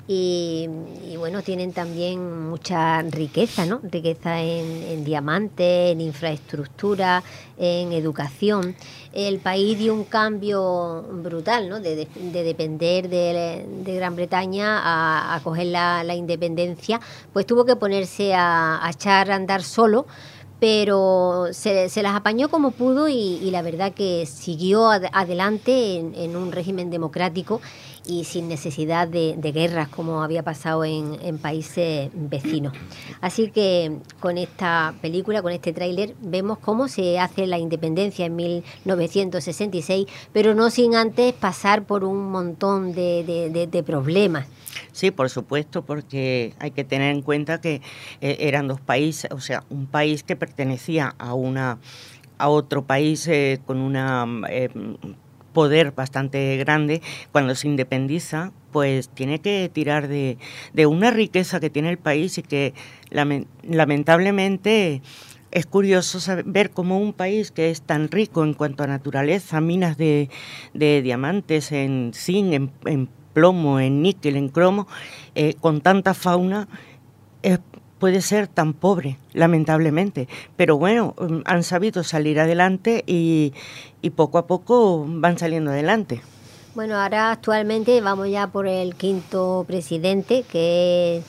Y, 0.06 0.68
y 1.10 1.16
bueno, 1.16 1.42
tienen 1.44 1.72
también 1.72 2.50
mucha 2.50 3.02
riqueza, 3.04 3.66
¿no? 3.66 3.80
Riqueza 3.84 4.42
en, 4.42 5.06
diamantes, 5.06 5.94
en 5.94 6.02
infraestructura, 6.02 7.24
en 7.58 7.94
educación. 7.94 8.76
El 9.14 9.40
país 9.40 9.78
dio 9.78 9.94
un 9.94 10.04
cambio 10.04 11.04
brutal, 11.24 11.70
¿no? 11.70 11.80
De, 11.80 11.96
de- 11.96 12.08
de 12.34 12.44
depender 12.44 13.08
de, 13.08 13.66
de 13.86 13.96
Gran 13.96 14.16
Bretaña 14.18 14.80
a, 14.80 15.36
a 15.36 15.40
coger 15.42 15.68
la, 15.68 16.04
la 16.04 16.16
independencia, 16.16 17.00
pues 17.32 17.46
tuvo 17.46 17.64
que 17.64 17.78
ponerse 17.78 18.34
a, 18.34 18.86
a 18.86 18.90
echar 18.92 19.32
a 19.32 19.36
andar 19.36 19.64
solo 19.64 20.06
pero 20.60 21.48
se, 21.52 21.90
se 21.90 22.02
las 22.04 22.16
apañó 22.16 22.48
como 22.48 22.72
pudo 22.72 23.10
y, 23.10 23.50
la 23.52 23.62
verdad 23.62 23.92
que 23.94 24.26
siguió 24.26 24.90
ad- 24.90 25.10
adelante 25.12 25.98
en 25.98 26.38
un 26.38 26.54
régimen 26.54 26.90
democrático 26.90 27.60
y 28.06 28.24
sin 28.26 28.48
necesidad 28.48 29.08
de, 29.08 29.36
guerras 29.54 29.88
como 29.88 30.24
había 30.24 30.44
pasado 30.44 30.84
en, 30.84 31.18
en 31.22 31.38
países 31.38 32.10
vecinos. 32.14 32.74
Así 33.22 33.52
que 33.52 33.98
con 34.20 34.38
esta 34.38 34.94
película, 35.02 35.42
con 35.42 35.52
este 35.52 35.74
tráiler, 35.74 36.16
vemos 36.22 36.58
cómo 36.60 36.88
se 36.88 37.20
hace 37.20 37.48
la 37.48 37.60
independencia 37.60 38.26
en 38.26 38.36
1966, 38.36 40.08
pero 40.32 40.54
no 40.56 40.70
sin 40.70 40.96
antes 40.96 41.34
pasar 41.34 41.84
por 41.84 42.04
un 42.04 42.32
montón 42.32 42.94
de 42.94 43.84
problemas. 43.86 44.48
Sí, 44.92 45.12
por 45.12 45.30
supuesto, 45.30 45.84
porque 45.84 46.54
hay 46.60 46.72
que 46.72 46.84
tener 46.84 47.14
en 47.14 47.22
cuenta 47.22 47.62
que 47.62 47.82
eh, 48.22 48.38
eran 48.40 48.68
dos 48.68 48.82
países, 48.82 49.32
o 49.32 49.40
sea, 49.40 49.64
un 49.70 49.88
país 49.88 50.24
que 50.24 50.36
pertenecía 50.36 51.16
a 51.18 51.34
una 51.34 51.80
a 52.39 52.50
otro 52.50 52.84
país 52.84 53.28
eh, 53.28 53.60
con 53.66 53.78
una 53.78 54.26
eh, 54.50 54.70
poder 55.54 55.92
bastante 55.92 56.58
grande, 56.58 57.02
cuando 57.32 57.56
se 57.56 57.68
independiza, 57.68 58.52
pues 58.72 59.10
tiene 59.10 59.39
que 59.39 59.70
tirar 59.72 60.08
de, 60.08 60.38
de 60.74 60.86
una 60.88 61.12
riqueza 61.12 61.60
que 61.60 61.70
tiene 61.70 61.89
el 61.89 61.98
país 62.00 62.38
y 62.38 62.42
que 62.44 62.74
lamen- 63.12 63.46
lamentablemente 63.63 65.02
es 65.52 65.66
curioso 65.68 66.20
saber- 66.20 66.46
ver 66.46 66.72
cómo 66.72 66.98
un 66.98 67.13
país 67.13 67.52
que 67.52 67.70
es 67.70 67.84
tan 67.84 68.10
rico 68.10 68.44
en 68.44 68.56
cuanto 68.56 68.84
a 68.84 68.88
naturaleza, 68.88 69.62
minas 69.62 69.98
de, 69.98 70.30
de 70.74 71.02
diamantes, 71.04 71.72
en 71.72 72.12
zinc, 72.16 72.54
en, 72.54 72.72
en 72.86 73.08
plomo, 73.34 73.80
en 73.80 74.02
níquel, 74.02 74.36
en 74.36 74.50
cromo, 74.50 74.88
eh, 75.36 75.54
con 75.62 75.82
tanta 75.82 76.13
fauna, 76.16 76.68
eh, 77.44 77.60
puede 78.04 78.20
ser 78.20 78.50
tan 78.50 78.74
pobre, 78.74 79.16
lamentablemente. 79.32 80.28
Pero 80.58 80.78
bueno, 80.78 81.16
mm, 81.18 81.38
han 81.46 81.63
sabido 81.63 82.04
salir 82.04 82.38
adelante 82.38 83.02
y, 83.08 83.54
y 84.02 84.10
poco 84.10 84.38
a 84.39 84.46
poco 84.46 85.06
van 85.08 85.38
saliendo 85.38 85.72
adelante. 85.72 86.22
Bueno, 86.76 87.00
ahora 87.02 87.32
actualmente 87.32 88.02
vamos 88.02 88.28
ya 88.30 88.48
por 88.48 88.68
el 88.68 88.96
quinto 88.96 89.63
presidente, 89.66 90.44
que 90.52 91.20
es 91.20 91.24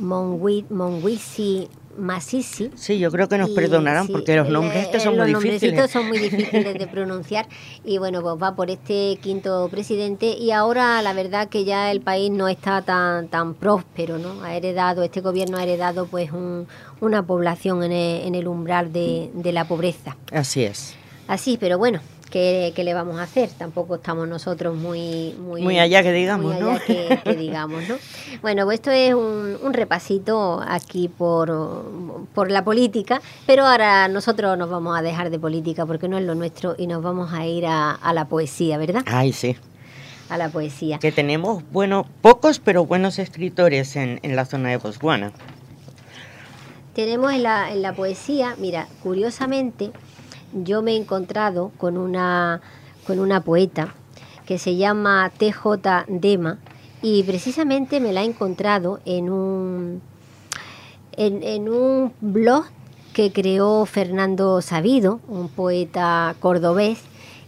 Monwi- 0.00 0.64
Monwisi 0.70 1.68
Masisi. 1.98 2.70
Sí, 2.74 2.98
yo 2.98 3.10
creo 3.10 3.28
que 3.28 3.38
nos 3.38 3.50
Y, 3.50 3.54
perdonarán 3.54 4.06
sí, 4.06 4.12
porque 4.12 4.36
los 4.36 4.48
nombres 4.48 4.88
eh, 4.92 5.00
son 5.00 5.16
los 5.16 5.26
muy 5.28 5.34
difíciles. 5.34 5.62
nombrecitos 5.74 5.90
son 5.90 6.06
muy 6.08 6.18
difíciles 6.30 6.74
de 6.78 6.86
pronunciar 6.86 7.46
y 7.84 7.98
bueno, 7.98 8.22
pues 8.22 8.34
va 8.42 8.54
por 8.54 8.70
este 8.70 9.18
quinto 9.20 9.68
presidente 9.70 10.26
y 10.36 10.50
ahora 10.50 11.00
la 11.02 11.12
verdad 11.12 11.48
que 11.48 11.64
ya 11.64 11.90
el 11.90 12.00
país 12.00 12.30
no 12.30 12.48
está 12.48 12.82
tan 12.82 13.28
tan 13.28 13.54
próspero, 13.54 14.18
¿no? 14.18 14.42
Ha 14.42 14.54
heredado, 14.56 15.02
este 15.02 15.20
gobierno 15.20 15.58
ha 15.58 15.62
heredado 15.62 16.06
pues 16.06 16.32
un- 16.32 16.66
una 17.00 17.26
población 17.26 17.82
en 17.82 17.92
el, 17.92 18.26
en 18.26 18.34
el 18.34 18.48
umbral 18.48 18.92
de, 18.92 19.30
de 19.34 19.52
la 19.52 19.66
pobreza. 19.66 20.16
Así 20.32 20.64
es. 20.64 20.94
Así, 21.26 21.56
pero 21.58 21.78
bueno, 21.78 22.00
¿qué, 22.34 22.72
qué 22.74 22.82
le 22.82 22.94
vamos 22.94 23.20
a 23.20 23.22
hacer? 23.22 23.48
Tampoco 23.50 23.94
estamos 23.94 24.26
nosotros 24.26 24.76
muy... 24.76 25.36
Muy, 25.38 25.62
Muy 25.62 25.78
allá 25.78 26.02
que 26.02 26.10
digamos, 26.10 26.46
muy 26.46 26.56
allá 26.56 26.72
¿no? 26.72 26.80
que, 26.84 27.20
que 27.22 27.36
digamos, 27.36 27.88
¿no? 27.88 27.94
Bueno, 28.42 28.64
pues 28.64 28.80
esto 28.80 28.90
es 28.90 29.14
un, 29.14 29.56
un 29.62 29.72
repasito 29.72 30.60
aquí 30.66 31.06
por, 31.06 31.84
por 32.34 32.50
la 32.50 32.64
política, 32.64 33.22
pero 33.46 33.64
ahora 33.64 34.08
nosotros 34.08 34.58
nos 34.58 34.68
vamos 34.68 34.98
a 34.98 35.02
dejar 35.02 35.30
de 35.30 35.38
política 35.38 35.86
porque 35.86 36.08
no 36.08 36.18
es 36.18 36.24
lo 36.24 36.34
nuestro 36.34 36.74
y 36.76 36.88
nos 36.88 37.04
vamos 37.04 37.32
a 37.32 37.46
ir 37.46 37.66
a, 37.66 37.92
a 37.92 38.12
la 38.12 38.24
poesía, 38.24 38.78
¿verdad? 38.78 39.04
Ay, 39.06 39.32
sí. 39.32 39.56
A 40.28 40.36
la 40.36 40.48
poesía. 40.48 40.98
Que 40.98 41.12
tenemos, 41.12 41.62
bueno, 41.70 42.04
pocos 42.20 42.58
pero 42.58 42.84
buenos 42.84 43.20
escritores 43.20 43.94
en, 43.94 44.18
en 44.24 44.34
la 44.34 44.44
zona 44.44 44.70
de 44.70 44.78
Botswana. 44.78 45.30
Tenemos 46.94 47.32
en 47.32 47.44
la, 47.44 47.70
en 47.70 47.80
la 47.80 47.92
poesía, 47.92 48.56
mira, 48.58 48.88
curiosamente, 49.04 49.92
yo 50.62 50.82
me 50.82 50.92
he 50.92 50.96
encontrado 50.96 51.70
con 51.78 51.96
una, 51.96 52.60
con 53.06 53.18
una 53.18 53.40
poeta 53.40 53.94
que 54.46 54.58
se 54.58 54.76
llama 54.76 55.30
TJ 55.36 56.04
Dema 56.08 56.58
y 57.02 57.22
precisamente 57.24 58.00
me 58.00 58.12
la 58.12 58.22
he 58.22 58.26
encontrado 58.26 59.00
en 59.04 59.30
un, 59.30 60.00
en, 61.16 61.68
un 61.68 62.12
blog 62.20 62.64
que 63.12 63.32
creó 63.32 63.86
Fernando 63.86 64.60
Sabido, 64.60 65.20
un 65.28 65.48
poeta 65.48 66.34
cordobés, 66.40 67.00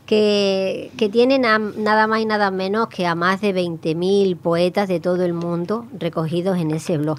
que, 0.07 0.93
que 0.97 1.09
tiene 1.09 1.39
na- 1.41 1.59
nada 1.59 2.07
más 2.07 2.21
y 2.21 2.27
nada 2.27 2.53
menos 2.53 2.87
que 2.89 3.07
a 3.07 3.17
más 3.17 3.41
de 3.41 3.53
20.000 3.53 4.37
poetas 4.37 4.87
de 4.89 5.01
todo 5.01 5.25
el 5.25 5.33
mundo 5.33 5.87
recogidos 5.99 6.59
en 6.59 6.71
ese 6.71 6.97
blog. 6.99 7.19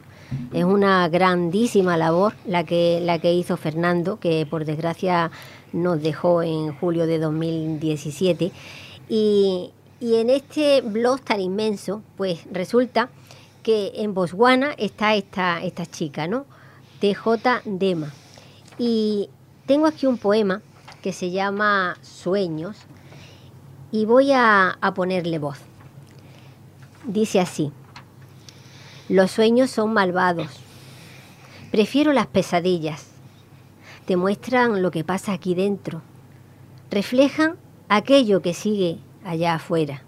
Es 0.54 0.64
una 0.64 1.08
grandísima 1.10 1.98
labor 1.98 2.34
la 2.46 2.64
que, 2.66 3.00
la 3.04 3.20
que 3.20 3.34
hizo 3.34 3.58
Fernando, 3.58 4.20
que 4.20 4.46
por 4.50 4.64
desgracia 4.64 5.32
nos 5.74 6.02
dejó 6.02 6.42
en 6.42 6.74
julio 6.76 7.08
de 7.08 7.20
2017. 7.20 8.52
Y, 9.10 9.72
y 10.00 10.16
en 10.16 10.30
este 10.30 10.82
blog 10.82 11.22
tan 11.22 11.40
inmenso, 11.40 12.02
pues 12.16 12.40
resulta 12.52 13.10
que 13.64 13.92
en 13.96 14.14
Botswana 14.14 14.74
está 14.78 15.16
esta, 15.16 15.62
esta 15.64 15.86
chica, 15.86 16.28
¿no? 16.28 16.46
TJ 17.00 17.62
Dema. 17.66 18.14
Y 18.78 19.30
tengo 19.66 19.88
aquí 19.88 20.06
un 20.06 20.18
poema 20.18 20.62
que 21.02 21.14
se 21.14 21.32
llama 21.32 21.98
Sueños 22.02 22.78
y 23.92 24.06
voy 24.06 24.32
a, 24.32 24.78
a 24.80 24.94
ponerle 24.94 25.40
voz. 25.40 25.60
Dice 27.06 27.40
así, 27.40 27.72
los 29.10 29.32
sueños 29.32 29.70
son 29.70 29.94
malvados, 29.94 30.50
prefiero 31.72 32.12
las 32.14 32.28
pesadillas, 32.28 33.08
te 34.08 34.16
muestran 34.16 34.82
lo 34.82 34.90
que 34.90 35.04
pasa 35.04 35.34
aquí 35.34 35.54
dentro, 35.54 36.02
reflejan 36.90 37.58
aquello 37.90 38.42
que 38.42 38.54
sigue 38.54 39.00
allá 39.26 39.56
afuera. 39.56 40.02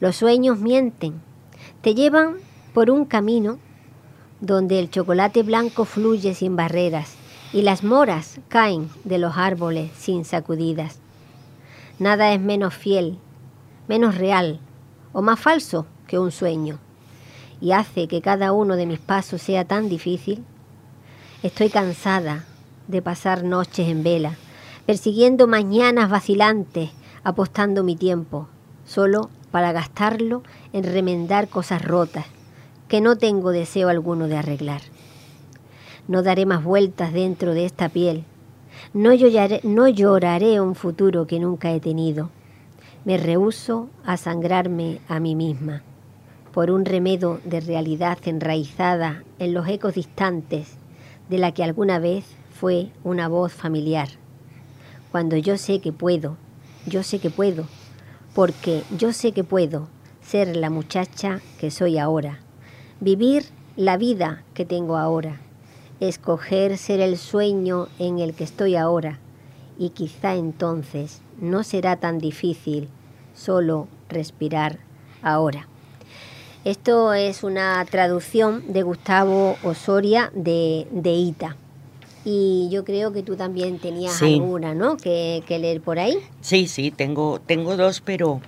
Los 0.00 0.16
sueños 0.16 0.58
mienten, 0.60 1.20
te 1.82 1.94
llevan 1.94 2.36
por 2.72 2.90
un 2.90 3.04
camino 3.04 3.58
donde 4.40 4.78
el 4.78 4.90
chocolate 4.90 5.42
blanco 5.42 5.84
fluye 5.84 6.34
sin 6.34 6.56
barreras 6.56 7.16
y 7.52 7.60
las 7.60 7.84
moras 7.84 8.40
caen 8.48 8.88
de 9.04 9.18
los 9.18 9.36
árboles 9.36 9.90
sin 9.98 10.24
sacudidas. 10.24 10.98
Nada 11.98 12.32
es 12.32 12.40
menos 12.40 12.72
fiel, 12.72 13.18
menos 13.88 14.14
real 14.16 14.58
o 15.12 15.20
más 15.20 15.38
falso 15.38 15.84
que 16.06 16.18
un 16.18 16.32
sueño 16.32 16.78
y 17.60 17.72
hace 17.72 18.08
que 18.08 18.22
cada 18.22 18.52
uno 18.52 18.74
de 18.74 18.86
mis 18.86 19.00
pasos 19.00 19.42
sea 19.42 19.66
tan 19.66 19.90
difícil. 19.90 20.42
Estoy 21.42 21.68
cansada 21.68 22.46
de 22.88 23.02
pasar 23.02 23.44
noches 23.44 23.88
en 23.88 24.02
vela, 24.02 24.36
persiguiendo 24.86 25.46
mañanas 25.46 26.10
vacilantes, 26.10 26.90
apostando 27.24 27.82
mi 27.82 27.96
tiempo, 27.96 28.48
solo 28.84 29.30
para 29.50 29.72
gastarlo 29.72 30.42
en 30.72 30.84
remendar 30.84 31.48
cosas 31.48 31.82
rotas 31.82 32.26
que 32.88 33.00
no 33.00 33.16
tengo 33.16 33.50
deseo 33.50 33.88
alguno 33.88 34.28
de 34.28 34.36
arreglar. 34.36 34.82
No 36.08 36.22
daré 36.22 36.46
más 36.46 36.62
vueltas 36.62 37.12
dentro 37.12 37.52
de 37.52 37.64
esta 37.64 37.88
piel. 37.88 38.24
No 38.94 39.12
lloraré, 39.12 39.60
no 39.64 39.88
lloraré 39.88 40.60
un 40.60 40.74
futuro 40.74 41.26
que 41.26 41.40
nunca 41.40 41.72
he 41.72 41.80
tenido. 41.80 42.30
Me 43.04 43.16
rehúso 43.16 43.88
a 44.04 44.16
sangrarme 44.16 45.00
a 45.08 45.18
mí 45.18 45.34
misma 45.34 45.82
por 46.52 46.70
un 46.70 46.86
remedo 46.86 47.40
de 47.44 47.60
realidad 47.60 48.18
enraizada 48.24 49.24
en 49.38 49.52
los 49.52 49.68
ecos 49.68 49.94
distantes 49.94 50.78
de 51.28 51.36
la 51.36 51.52
que 51.52 51.62
alguna 51.62 51.98
vez 51.98 52.24
fue 52.58 52.88
una 53.04 53.28
voz 53.28 53.52
familiar. 53.52 54.08
Cuando 55.12 55.36
yo 55.36 55.58
sé 55.58 55.80
que 55.80 55.92
puedo, 55.92 56.36
yo 56.86 57.02
sé 57.02 57.18
que 57.18 57.30
puedo, 57.30 57.66
porque 58.34 58.82
yo 58.96 59.12
sé 59.12 59.32
que 59.32 59.44
puedo 59.44 59.88
ser 60.22 60.56
la 60.56 60.70
muchacha 60.70 61.40
que 61.60 61.70
soy 61.70 61.98
ahora, 61.98 62.38
vivir 63.00 63.44
la 63.76 63.98
vida 63.98 64.42
que 64.54 64.64
tengo 64.64 64.96
ahora, 64.96 65.40
escoger 66.00 66.78
ser 66.78 67.00
el 67.00 67.18
sueño 67.18 67.88
en 67.98 68.18
el 68.20 68.34
que 68.34 68.44
estoy 68.44 68.76
ahora, 68.76 69.18
y 69.78 69.90
quizá 69.90 70.34
entonces 70.34 71.20
no 71.38 71.62
será 71.62 71.96
tan 71.96 72.18
difícil 72.18 72.88
solo 73.34 73.86
respirar 74.08 74.78
ahora. 75.22 75.68
Esto 76.64 77.12
es 77.12 77.44
una 77.44 77.84
traducción 77.84 78.72
de 78.72 78.82
Gustavo 78.82 79.56
Osoria 79.62 80.32
de, 80.34 80.88
de 80.90 81.12
Ita. 81.12 81.56
Y 82.28 82.68
yo 82.72 82.84
creo 82.84 83.12
que 83.12 83.22
tú 83.22 83.36
también 83.36 83.78
tenías 83.78 84.14
Sí. 84.14 84.34
alguna, 84.34 84.74
¿no? 84.74 84.96
Que, 84.96 85.44
que 85.46 85.60
leer 85.60 85.80
por 85.80 86.00
ahí. 86.00 86.18
Sí, 86.40 86.66
sí, 86.66 86.90
tengo, 86.90 87.40
tengo 87.46 87.76
dos, 87.76 88.00
pero 88.04 88.40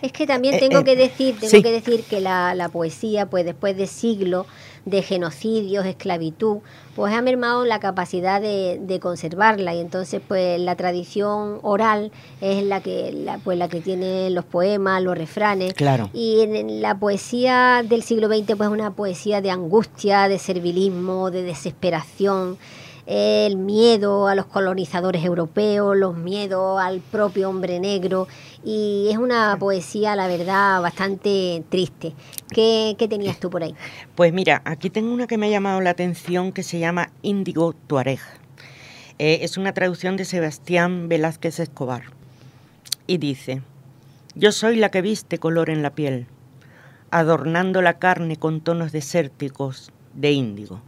Es 0.00 0.12
que 0.12 0.26
también 0.26 0.54
Eh, 0.54 0.58
tengo 0.58 0.80
eh, 0.80 0.84
que 0.84 0.96
decir, 0.96 1.34
tengo 1.38 1.50
sí. 1.50 1.62
que 1.62 1.70
decir 1.70 2.02
que 2.04 2.20
la, 2.20 2.54
la 2.54 2.68
poesía, 2.70 3.24
pues 3.30 3.44
después 3.46 3.74
de 3.76 3.86
siglos 3.86 4.46
de 4.84 5.00
genocidios, 5.02 5.86
esclavitud, 5.86 6.58
pues 6.94 7.12
ha 7.14 7.22
mermado 7.22 7.64
la 7.64 7.80
capacidad 7.80 8.38
de, 8.40 8.78
de 8.82 9.00
conservarla 9.00 9.74
y 9.74 9.80
entonces 9.80 10.20
pues 10.26 10.60
la 10.60 10.76
tradición 10.76 11.58
oral 11.62 12.12
es 12.42 12.62
la 12.64 12.82
que 12.82 13.12
la, 13.12 13.38
pues 13.38 13.56
la 13.56 13.68
que 13.68 13.80
tiene 13.80 14.28
los 14.28 14.44
poemas, 14.44 15.02
los 15.02 15.16
refranes 15.16 15.72
Claro. 15.72 16.10
y 16.12 16.40
en- 16.40 16.54
en 16.56 16.82
la 16.82 16.98
poesía 16.98 17.82
del 17.82 18.02
siglo 18.02 18.28
XX 18.28 18.56
pues 18.56 18.68
es 18.68 18.72
una 18.74 18.90
poesía 18.90 19.40
de 19.40 19.50
angustia, 19.50 20.28
de 20.28 20.38
servilismo, 20.38 21.30
de 21.30 21.42
desesperación, 21.44 22.58
el 23.06 23.56
miedo 23.56 24.28
a 24.28 24.34
los 24.34 24.46
colonizadores 24.46 25.24
europeos, 25.24 25.96
los 25.96 26.16
miedos 26.16 26.80
al 26.80 27.00
propio 27.00 27.50
hombre 27.50 27.80
negro 27.80 28.28
y 28.64 29.08
es 29.10 29.18
una 29.18 29.56
poesía, 29.58 30.16
la 30.16 30.26
verdad, 30.26 30.80
bastante 30.80 31.62
triste. 31.68 32.14
¿Qué, 32.48 32.96
qué 32.98 33.08
tenías 33.08 33.38
tú 33.38 33.50
por 33.50 33.62
ahí? 33.62 33.74
Pues 34.14 34.32
mira, 34.32 34.62
aquí 34.64 34.90
tengo 34.90 35.12
una 35.12 35.26
que 35.26 35.36
me 35.36 35.46
ha 35.46 35.50
llamado 35.50 35.80
la 35.80 35.90
atención 35.90 36.52
que 36.52 36.62
se 36.62 36.78
llama 36.78 37.10
Índigo 37.22 37.74
Tuareg. 37.86 38.20
Eh, 39.18 39.40
es 39.42 39.58
una 39.58 39.72
traducción 39.72 40.16
de 40.16 40.24
Sebastián 40.24 41.08
Velázquez 41.08 41.60
Escobar. 41.60 42.04
Y 43.06 43.18
dice, 43.18 43.62
yo 44.34 44.50
soy 44.50 44.76
la 44.76 44.90
que 44.90 45.02
viste 45.02 45.38
color 45.38 45.68
en 45.68 45.82
la 45.82 45.90
piel, 45.90 46.26
adornando 47.10 47.82
la 47.82 47.98
carne 47.98 48.36
con 48.36 48.60
tonos 48.60 48.92
desérticos 48.92 49.92
de 50.14 50.32
índigo. 50.32 50.80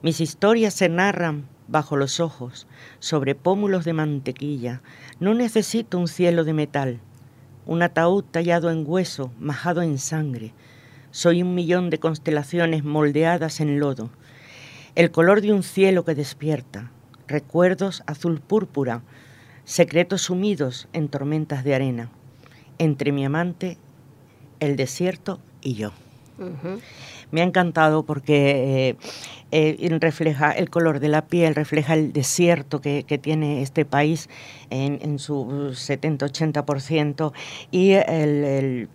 Mis 0.00 0.20
historias 0.20 0.74
se 0.74 0.88
narran 0.88 1.48
bajo 1.66 1.96
los 1.96 2.20
ojos, 2.20 2.68
sobre 3.00 3.34
pómulos 3.34 3.84
de 3.84 3.92
mantequilla. 3.92 4.80
No 5.18 5.34
necesito 5.34 5.98
un 5.98 6.06
cielo 6.06 6.44
de 6.44 6.52
metal, 6.52 7.00
un 7.66 7.82
ataúd 7.82 8.24
tallado 8.24 8.70
en 8.70 8.84
hueso, 8.86 9.32
majado 9.40 9.82
en 9.82 9.98
sangre. 9.98 10.54
Soy 11.10 11.42
un 11.42 11.54
millón 11.54 11.90
de 11.90 11.98
constelaciones 11.98 12.84
moldeadas 12.84 13.60
en 13.60 13.80
lodo. 13.80 14.10
El 14.94 15.10
color 15.10 15.40
de 15.40 15.52
un 15.52 15.64
cielo 15.64 16.04
que 16.04 16.14
despierta, 16.14 16.92
recuerdos 17.26 18.04
azul 18.06 18.40
púrpura, 18.40 19.02
secretos 19.64 20.22
sumidos 20.22 20.88
en 20.92 21.08
tormentas 21.08 21.64
de 21.64 21.74
arena. 21.74 22.10
Entre 22.78 23.10
mi 23.10 23.24
amante, 23.24 23.78
el 24.60 24.76
desierto 24.76 25.40
y 25.60 25.74
yo. 25.74 25.92
Me 27.30 27.40
ha 27.40 27.44
encantado 27.44 28.04
porque 28.04 28.90
eh, 28.90 28.96
eh, 29.50 29.76
refleja 30.00 30.50
el 30.52 30.68
color 30.70 31.00
de 31.00 31.08
la 31.08 31.26
piel, 31.26 31.54
refleja 31.54 31.94
el 31.94 32.12
desierto 32.12 32.80
que, 32.80 33.04
que 33.04 33.18
tiene 33.18 33.62
este 33.62 33.84
país 33.84 34.28
en, 34.70 34.98
en 35.02 35.18
su 35.18 35.72
70-80% 35.72 37.32
y 37.70 37.92
el, 37.92 38.44
el- 38.44 38.88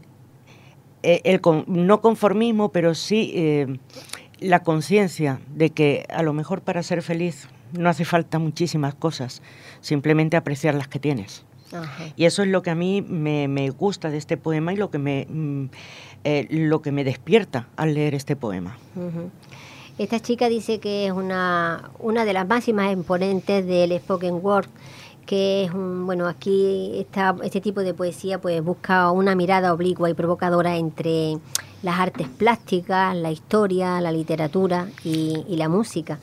eh, 1.06 1.22
el 1.26 1.42
no 1.68 2.00
conformismo, 2.00 2.70
pero 2.72 2.96
sí 2.96 3.34
eh, 3.36 3.78
la 4.39 4.63
conciencia 4.63 5.42
de 5.54 5.70
que 5.72 6.06
a 6.10 6.24
lo 6.24 6.32
mejor 6.34 6.62
para 6.62 6.82
ser 6.82 7.02
feliz 7.02 7.50
no 7.78 7.89
hace 7.89 8.06
falta 8.06 8.39
muchísimas 8.39 8.94
cosas, 8.96 9.42
simplemente 9.82 10.38
apreciar 10.38 10.76
las 10.76 10.88
que 10.88 11.00
tienes. 11.00 11.44
Y 12.16 12.26
eso 12.26 12.44
es 12.44 12.50
lo 12.50 12.62
que 12.62 12.70
a 12.70 12.76
mí 12.76 13.02
me, 13.02 13.48
me 13.50 13.70
gusta 13.72 14.12
de 14.12 14.18
este 14.18 14.38
poema 14.38 14.72
y 14.74 14.78
lo 14.78 14.92
que 14.92 15.00
me, 15.00 15.26
mm, 15.28 15.66
eh, 16.24 16.48
lo 16.52 16.82
que 16.82 16.92
me 16.94 17.04
despierta 17.04 17.68
al 17.76 17.96
leer 17.96 18.13
este 18.16 18.36
poema. 18.38 18.78
Esta 20.00 20.20
chica 20.20 20.50
dice 20.50 20.80
que 20.80 21.06
es 21.06 21.12
una, 21.12 21.92
una 22.00 22.26
de 22.26 22.34
las 22.34 22.48
máximas 22.48 22.92
exponentes 22.92 23.66
del 23.68 23.96
spoken 24.00 24.40
word, 24.42 24.66
que 25.28 25.66
es 25.66 25.72
un, 25.72 26.08
bueno, 26.08 26.28
aquí 26.28 26.94
esta, 26.96 27.36
este 27.44 27.62
tipo 27.62 27.82
de 27.82 27.94
poesía 27.94 28.42
pues 28.42 28.64
busca 28.64 29.12
una 29.12 29.36
mirada 29.36 29.72
oblicua 29.72 30.10
y 30.10 30.16
provocadora 30.16 30.78
entre 30.78 31.38
las 31.84 32.00
artes 32.00 32.28
plásticas, 32.28 33.16
la 33.16 33.32
historia, 33.32 34.02
la 34.02 34.12
literatura 34.12 34.88
y 35.04 35.56
la 35.56 35.70
música. 35.70 36.18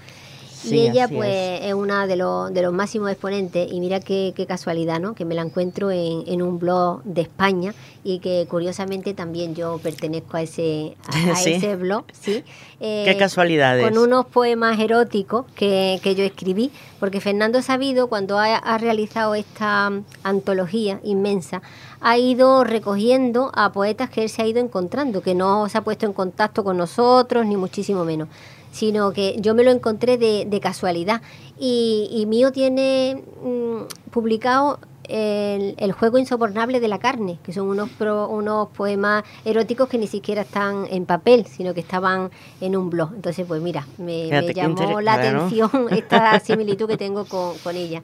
Sí, 0.63 0.77
y 0.77 0.87
ella 0.89 1.09
pues 1.09 1.29
es. 1.31 1.67
es, 1.69 1.75
una 1.75 2.07
de 2.07 2.17
los, 2.17 2.53
de 2.53 2.63
los 2.63 2.73
máximos 2.73 3.11
exponentes 3.11 3.71
y 3.73 3.81
mira 3.81 4.01
qué, 4.01 4.33
qué 4.37 4.47
casualidad, 4.47 5.01
¿no? 5.01 5.15
Que 5.15 5.25
me 5.25 5.35
la 5.35 5.43
encuentro 5.43 5.91
en, 5.91 6.23
en 6.27 6.43
un 6.43 6.59
blog 6.59 7.03
de 7.05 7.23
España 7.23 7.73
y 8.05 8.19
que 8.19 8.47
curiosamente 8.49 9.15
también 9.15 9.55
yo 9.55 9.79
pertenezco 9.83 10.37
a 10.37 10.43
ese, 10.43 10.97
a, 11.07 11.33
a 11.33 11.37
Sí. 11.37 11.53
ese 11.55 11.77
blog, 11.77 12.05
¿sí? 12.13 12.45
Eh, 12.81 13.03
Qué 13.07 13.17
casualidades. 13.17 13.87
Con 13.89 13.99
unos 13.99 14.27
poemas 14.27 14.79
eróticos 14.79 15.47
que, 15.55 15.99
que 16.03 16.15
yo 16.15 16.25
escribí, 16.25 16.71
porque 16.99 17.21
Fernando 17.21 17.61
Sabido 17.63 18.09
cuando 18.09 18.39
ha, 18.39 18.57
ha 18.57 18.79
realizado 18.79 19.35
esta 19.35 19.91
antología 20.23 21.01
inmensa, 21.05 21.63
ha 22.01 22.17
ido 22.19 22.65
recogiendo 22.65 23.51
a 23.55 23.73
poetas 23.73 24.09
que 24.11 24.23
él 24.23 24.29
se 24.29 24.43
ha 24.43 24.47
ido 24.47 24.61
encontrando, 24.61 25.21
que 25.23 25.35
no 25.35 25.69
se 25.69 25.79
ha 25.79 25.83
puesto 25.83 26.07
en 26.07 26.13
contacto 26.13 26.65
con 26.65 26.77
nosotros, 26.77 27.45
ni 27.47 27.57
muchísimo 27.57 28.05
menos 28.05 28.29
sino 28.71 29.13
que 29.13 29.37
yo 29.41 29.55
me 29.55 29.65
lo 29.65 29.71
encontré 29.71 30.19
de, 30.19 30.45
de 30.47 30.61
casualidad. 30.61 31.23
Y, 31.59 32.09
y 32.13 32.27
mío 32.27 32.53
tiene 32.53 33.23
mm, 33.45 34.11
publicado 34.11 34.79
el, 35.05 35.75
el 35.79 35.91
juego 35.93 36.19
insobornable 36.19 36.79
de 36.79 36.87
la 36.87 36.99
carne, 37.01 37.39
que 37.43 37.53
son 37.53 37.69
unos, 37.69 37.91
pro- 37.91 38.29
unos 38.29 38.69
poemas 38.69 39.25
eróticos 39.45 39.89
que 39.89 39.99
ni 39.99 40.07
siquiera 40.07 40.43
están 40.43 40.87
en 40.89 41.05
papel, 41.05 41.47
sino 41.47 41.75
que 41.75 41.81
estaban 41.81 42.31
en 42.61 42.77
un 42.77 42.91
blog. 42.91 43.11
Entonces, 43.17 43.45
pues 43.47 43.61
mira, 43.61 43.87
me, 43.99 44.29
llamó 44.55 45.01
la 45.01 45.15
atención 45.41 45.71
esta 45.91 46.39
similitud 46.41 46.87
que 46.87 46.97
tengo 46.97 47.25
con, 47.25 47.59
con 47.59 47.75
ella. 47.75 48.03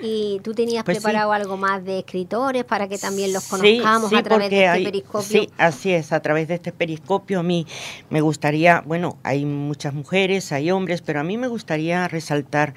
¿Y 0.00 0.40
tú 0.44 0.54
tenías 0.54 0.84
Pues 0.84 0.98
sí. 0.98 1.02
preparado 1.02 1.32
algo 1.32 1.56
más 1.56 1.84
de 1.84 1.98
escritores 2.00 2.64
para 2.64 2.88
que 2.88 2.98
también 2.98 3.32
los 3.32 3.44
conozcamos 3.48 4.10
sí, 4.10 4.16
a 4.16 4.22
través 4.22 4.50
de 4.50 4.56
este 4.56 4.68
hay- 4.68 4.84
periscopio? 4.84 5.22
Sí, 5.22 5.50
así 5.58 5.92
es, 5.92 6.12
a 6.12 6.20
través 6.20 6.46
de 6.48 6.54
este 6.54 6.72
periscopio 6.72 7.40
a 7.40 7.42
mí 7.42 7.66
me 8.10 8.20
gustaría, 8.20 8.82
bueno, 8.86 9.18
hay 9.24 9.44
muchas 9.44 9.94
mujeres, 9.94 10.52
hay 10.52 10.70
hombres, 10.70 11.02
pero 11.02 11.20
a 11.20 11.24
mí 11.24 11.36
me 11.36 11.48
gustaría 11.48 12.06
resaltar 12.08 12.74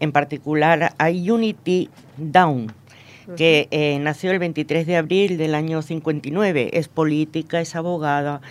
en 0.00 0.10
particular 0.12 0.94
a 0.98 1.08
Unity 1.08 1.90
Down, 2.16 2.72
que 3.36 3.68
eh, 3.70 3.98
nació 4.00 4.32
el 4.32 4.38
23 4.38 4.86
de 4.86 4.96
abril 4.96 5.38
del 5.38 5.54
año 5.54 5.80
59. 5.80 6.70
Es 6.74 6.88
política, 6.88 7.58
es 7.60 7.74
abogada, 7.74 8.42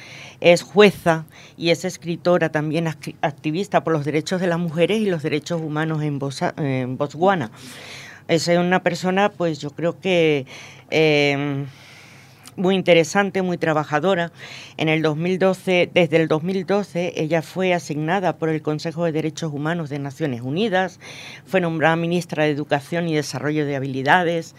es 0.42 0.64
jueza 0.64 1.26
y 1.58 1.70
es 1.70 1.86
escritora, 1.86 2.50
también 2.50 2.86
acti- 2.88 3.16
activista 3.22 3.84
por 3.84 3.94
los 3.94 4.04
derechos 4.04 4.42
de 4.42 4.48
las 4.48 4.58
mujeres 4.58 5.00
y 5.00 5.06
los 5.06 5.22
derechos 5.22 5.62
humanos 5.62 6.02
en, 6.02 6.18
Bosa- 6.20 6.56
en 6.58 6.98
Botswana. 6.98 7.52
Es 8.28 8.48
una 8.48 8.84
persona, 8.84 9.30
pues 9.30 9.60
yo 9.60 9.72
creo 9.72 10.00
que 10.00 10.46
eh, 10.92 11.66
muy 12.56 12.76
interesante, 12.76 13.42
muy 13.42 13.58
trabajadora. 13.58 14.32
En 14.78 14.90
el 14.90 15.02
2012, 15.02 15.90
desde 15.94 16.18
el 16.18 16.28
2012, 16.28 17.14
ella 17.16 17.42
fue 17.42 17.74
asignada 17.74 18.38
por 18.38 18.50
el 18.50 18.62
Consejo 18.62 19.06
de 19.06 19.12
Derechos 19.12 19.52
Humanos 19.52 19.90
de 19.90 20.00
Naciones 20.00 20.42
Unidas, 20.42 21.00
fue 21.46 21.62
nombrada 21.62 21.96
ministra 21.96 22.44
de 22.44 22.52
Educación 22.52 23.08
y 23.08 23.16
Desarrollo 23.16 23.66
de 23.66 23.76
Habilidades, 23.76 24.56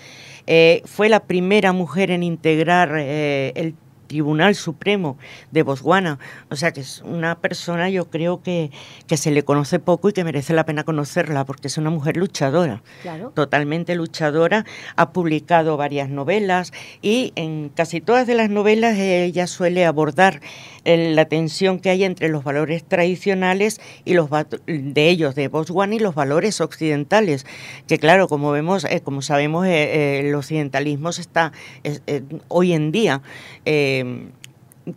eh, 0.46 0.82
fue 0.84 1.08
la 1.08 1.20
primera 1.20 1.72
mujer 1.72 2.10
en 2.10 2.22
integrar 2.22 2.94
eh, 2.98 3.52
el 3.56 3.74
Tribunal 4.06 4.54
Supremo 4.54 5.16
de 5.50 5.62
Botswana. 5.62 6.18
O 6.50 6.56
sea 6.56 6.72
que 6.72 6.80
es 6.80 7.02
una 7.04 7.38
persona, 7.40 7.88
yo 7.90 8.10
creo 8.10 8.42
que, 8.42 8.70
que 9.06 9.16
se 9.16 9.30
le 9.30 9.42
conoce 9.44 9.78
poco 9.78 10.08
y 10.08 10.12
que 10.12 10.24
merece 10.24 10.54
la 10.54 10.64
pena 10.66 10.84
conocerla, 10.84 11.44
porque 11.44 11.68
es 11.68 11.78
una 11.78 11.90
mujer 11.90 12.16
luchadora 12.16 12.82
Claro. 13.02 13.30
totalmente 13.34 13.94
luchadora, 13.94 14.64
ha 14.96 15.12
publicado 15.12 15.76
varias 15.76 16.08
novelas 16.08 16.72
y 17.02 17.32
en 17.36 17.70
casi 17.74 18.00
todas 18.00 18.26
de 18.26 18.34
las 18.34 18.50
novelas 18.50 18.98
ella 18.98 19.46
suele 19.46 19.84
abordar 19.84 20.40
eh, 20.84 21.12
la 21.14 21.24
tensión 21.26 21.78
que 21.78 21.90
hay 21.90 22.04
entre 22.04 22.28
los 22.28 22.44
valores 22.44 22.84
tradicionales 22.84 23.80
y 24.04 24.14
los 24.14 24.28
de 24.66 25.08
ellos 25.08 25.34
de 25.34 25.48
Botswana 25.48 25.94
y 25.94 25.98
los 25.98 26.14
valores 26.14 26.60
occidentales, 26.60 27.46
que 27.86 27.98
claro, 27.98 28.28
como 28.28 28.50
vemos, 28.52 28.84
eh, 28.84 29.00
como 29.02 29.22
sabemos, 29.22 29.66
eh, 29.66 29.70
eh, 29.70 30.20
el 30.28 30.34
occidentalismo 30.34 31.12
se 31.12 31.22
está 31.22 31.52
es- 31.84 32.02
hoy 32.48 32.72
en 32.72 32.92
día 32.92 33.22
eh, 33.64 33.93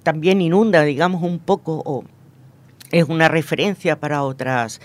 también 0.03 0.41
inunda, 0.41 0.83
digamos, 0.83 1.21
un 1.23 1.39
poco 1.39 1.81
o 1.85 2.03
es 2.91 3.03
una 3.09 3.27
referencia 3.27 3.99
para 3.99 4.23
otras 4.23 4.79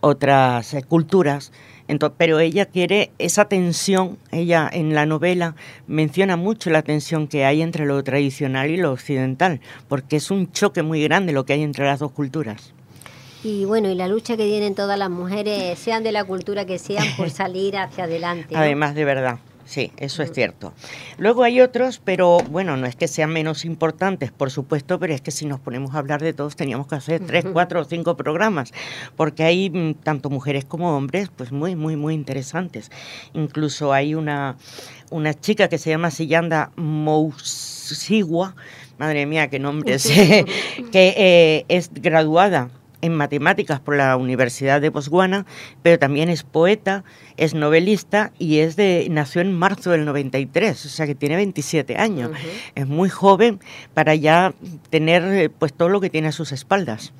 otras 0.00 0.74
eh, 0.74 0.82
culturas. 0.82 1.52
Ento- 1.88 2.12
pero 2.16 2.38
ella 2.38 2.66
quiere 2.66 3.10
esa 3.18 3.46
tensión, 3.46 4.18
ella 4.30 4.68
en 4.70 4.94
la 4.94 5.06
novela 5.06 5.54
menciona 5.86 6.36
mucho 6.36 6.70
la 6.70 6.82
tensión 6.82 7.26
que 7.28 7.44
hay 7.46 7.62
entre 7.62 7.86
lo 7.86 8.02
tradicional 8.04 8.70
y 8.70 8.76
lo 8.76 8.92
occidental, 8.92 9.60
porque 9.88 10.16
es 10.16 10.30
un 10.30 10.52
choque 10.52 10.82
muy 10.82 11.02
grande 11.02 11.32
lo 11.32 11.44
que 11.46 11.54
hay 11.54 11.62
entre 11.62 11.86
las 11.86 11.98
dos 11.98 12.12
culturas. 12.12 12.74
Y 13.42 13.64
bueno, 13.64 13.88
y 13.88 13.94
la 13.94 14.06
lucha 14.08 14.36
que 14.36 14.44
tienen 14.44 14.74
todas 14.74 14.98
las 14.98 15.08
mujeres, 15.10 15.78
sean 15.78 16.02
de 16.02 16.12
la 16.12 16.24
cultura 16.24 16.66
que 16.66 16.78
sean, 16.78 17.06
por 17.16 17.30
salir 17.30 17.76
hacia 17.78 18.04
adelante. 18.04 18.54
¿no? 18.54 18.60
Además, 18.60 18.94
de 18.94 19.04
verdad, 19.04 19.38
sí, 19.68 19.92
eso 19.98 20.22
es 20.22 20.32
cierto. 20.32 20.72
Luego 21.18 21.44
hay 21.44 21.60
otros, 21.60 22.00
pero 22.02 22.38
bueno, 22.50 22.76
no 22.76 22.86
es 22.86 22.96
que 22.96 23.06
sean 23.06 23.32
menos 23.32 23.64
importantes, 23.64 24.32
por 24.32 24.50
supuesto, 24.50 24.98
pero 24.98 25.14
es 25.14 25.20
que 25.20 25.30
si 25.30 25.46
nos 25.46 25.60
ponemos 25.60 25.94
a 25.94 25.98
hablar 25.98 26.22
de 26.22 26.32
todos 26.32 26.56
teníamos 26.56 26.86
que 26.86 26.94
hacer 26.94 27.24
tres, 27.26 27.44
cuatro 27.52 27.80
o 27.80 27.84
cinco 27.84 28.16
programas, 28.16 28.72
porque 29.16 29.44
hay 29.44 29.70
mm, 29.70 29.94
tanto 30.02 30.30
mujeres 30.30 30.64
como 30.64 30.96
hombres, 30.96 31.28
pues 31.34 31.52
muy, 31.52 31.76
muy, 31.76 31.96
muy 31.96 32.14
interesantes. 32.14 32.90
Incluso 33.34 33.92
hay 33.92 34.14
una, 34.14 34.56
una 35.10 35.34
chica 35.34 35.68
que 35.68 35.78
se 35.78 35.90
llama 35.90 36.10
Sillanda 36.10 36.72
Mousigua, 36.76 38.54
madre 38.98 39.26
mía, 39.26 39.48
qué 39.48 39.58
nombre 39.58 39.98
sé, 39.98 40.46
que 40.92 41.14
eh, 41.16 41.64
es 41.68 41.90
graduada 41.92 42.70
en 43.00 43.14
matemáticas 43.14 43.80
por 43.80 43.96
la 43.96 44.16
Universidad 44.16 44.80
de 44.80 44.90
Botswana, 44.90 45.46
pero 45.82 45.98
también 45.98 46.28
es 46.28 46.42
poeta, 46.42 47.04
es 47.36 47.54
novelista 47.54 48.32
y 48.38 48.58
es 48.58 48.76
de 48.76 49.06
nació 49.10 49.40
en 49.40 49.52
marzo 49.52 49.90
del 49.90 50.04
93, 50.04 50.86
o 50.86 50.88
sea 50.88 51.06
que 51.06 51.14
tiene 51.14 51.36
27 51.36 51.96
años. 51.96 52.30
Es 52.74 52.86
muy 52.86 53.08
joven 53.08 53.60
para 53.94 54.14
ya 54.14 54.54
tener 54.90 55.22
eh, 55.24 55.50
pues 55.50 55.72
todo 55.72 55.88
lo 55.88 56.00
que 56.00 56.10
tiene 56.10 56.28
a 56.28 56.32
sus 56.32 56.52
espaldas. 56.52 57.12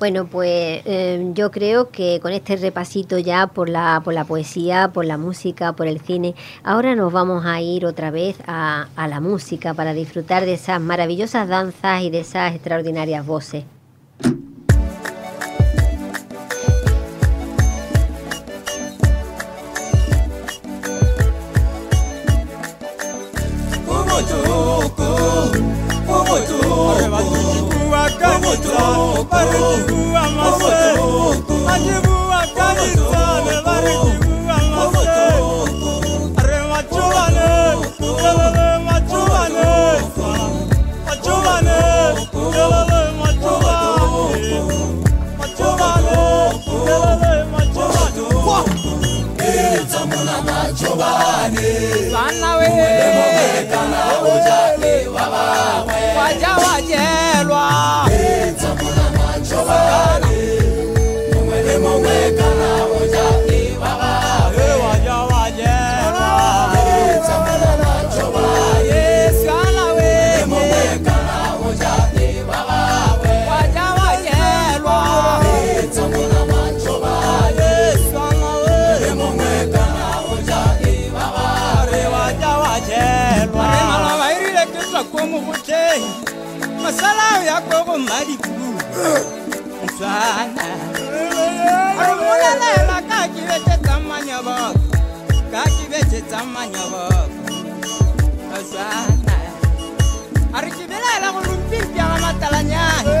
Bueno, 0.00 0.26
pues 0.26 0.82
eh, 0.84 1.30
yo 1.34 1.52
creo 1.52 1.90
que 1.90 2.18
con 2.20 2.32
este 2.32 2.56
repasito 2.56 3.16
ya 3.18 3.46
por 3.46 3.68
la, 3.68 4.00
por 4.04 4.12
la 4.12 4.24
poesía, 4.24 4.90
por 4.92 5.04
la 5.04 5.16
música, 5.16 5.74
por 5.74 5.86
el 5.86 6.00
cine, 6.00 6.34
ahora 6.64 6.96
nos 6.96 7.12
vamos 7.12 7.46
a 7.46 7.60
ir 7.60 7.86
otra 7.86 8.10
vez 8.10 8.36
a, 8.46 8.88
a 8.96 9.08
la 9.08 9.20
música 9.20 9.72
para 9.72 9.94
disfrutar 9.94 10.44
de 10.44 10.54
esas 10.54 10.80
maravillosas 10.80 11.48
danzas 11.48 12.02
y 12.02 12.10
de 12.10 12.20
esas 12.20 12.54
extraordinarias 12.54 13.24
voces. 13.24 13.64
Omoto 28.54 29.24
bariki 29.30 29.92
wu 29.92 30.16
amase 30.16 30.80
ajibu 31.74 32.14
akari 32.40 32.88
sale 33.10 33.54
bariki 33.66 34.28
wu 34.28 34.50
amase 34.56 35.16
aremacho 36.40 37.04
ale. 37.24 38.63
sobane 50.84 51.70
vana 52.12 52.50
weekana 52.56 54.00
ujale 54.22 54.94
wa 55.08 55.24
vamwe 55.32 56.00
waja 56.18 56.50
wajelwa. 56.64 57.64
Etsamulamajobane 58.12 60.13
ya 87.46 87.60
koko 87.60 87.98
madiku 87.98 88.48
mswana 89.84 90.66
amulelela 92.04 93.02
kakibecetsa 93.08 94.00
manyoboko 94.00 94.80
kakibecetsa 95.52 96.44
manyoboko 96.44 97.28
mswana 98.50 99.36
ari 100.54 100.70
kibelela 100.70 101.32
go 101.32 101.40
lumpimpiaga 101.46 102.18
matalanyane 102.20 103.12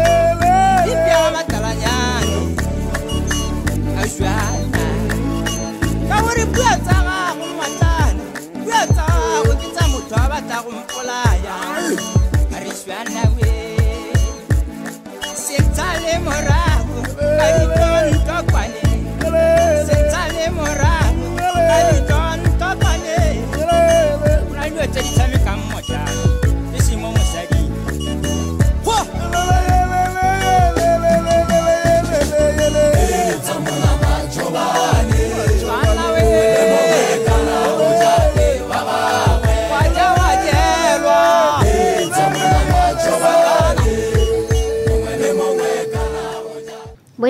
impiaga 0.92 1.30
matalanyane 1.36 2.36
mswana 4.04 4.84
ka 6.08 6.16
gore 6.22 6.46
pua 6.46 6.76
tsa 6.84 6.96
gago 7.06 7.46
matlana 7.60 8.24
pua 8.64 8.80
tsa 8.86 9.04
gago 9.06 9.52
ke 9.60 9.68
tsa 9.74 9.88
motho 9.88 10.14
a 10.16 10.28
batla 10.30 10.62
go 10.62 10.70
mpolaya. 10.70 12.13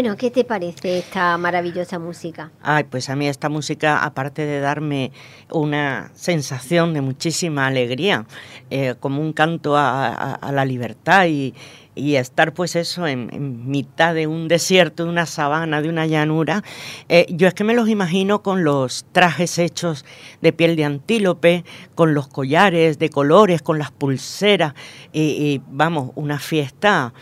Bueno, 0.04 0.18
¿qué 0.18 0.30
te 0.30 0.44
parece 0.44 0.98
esta 0.98 1.38
maravillosa 1.38 1.98
música? 1.98 2.52
Ay, 2.60 2.84
pues 2.84 3.08
a 3.08 3.16
mí 3.16 3.26
esta 3.26 3.48
música, 3.48 4.04
aparte 4.04 4.44
de 4.44 4.60
darme 4.60 5.12
una 5.50 6.10
sensación 6.12 6.92
de 6.92 7.00
muchísima 7.00 7.66
alegría, 7.66 8.26
eh, 8.68 8.96
como 9.00 9.22
un 9.22 9.32
canto 9.32 9.78
a, 9.78 10.38
la 10.52 10.64
libertad 10.66 11.24
y, 11.24 11.54
estar 11.96 12.52
pues 12.52 12.76
eso 12.76 13.06
en, 13.06 13.70
mitad 13.70 14.14
de 14.14 14.26
un 14.26 14.46
desierto, 14.46 15.04
de 15.04 15.10
una 15.10 15.24
sabana, 15.24 15.80
de 15.80 15.88
una 15.88 16.04
llanura, 16.04 16.62
eh, 17.08 17.24
yo 17.30 17.48
es 17.48 17.54
que 17.54 17.64
me 17.64 17.72
los 17.72 17.88
imagino 17.88 18.42
con 18.42 18.62
los 18.62 19.06
trajes 19.12 19.58
hechos 19.58 20.04
de 20.42 20.52
piel 20.52 20.76
de 20.76 20.84
antílope, 20.84 21.64
con 21.94 22.12
los 22.12 22.28
collares 22.28 22.98
de 22.98 23.08
colores, 23.08 23.62
con 23.62 23.78
las 23.78 23.90
pulseras 23.90 24.74
y, 25.14 25.62
vamos, 25.66 26.10
una 26.14 26.38
fiesta 26.38 27.14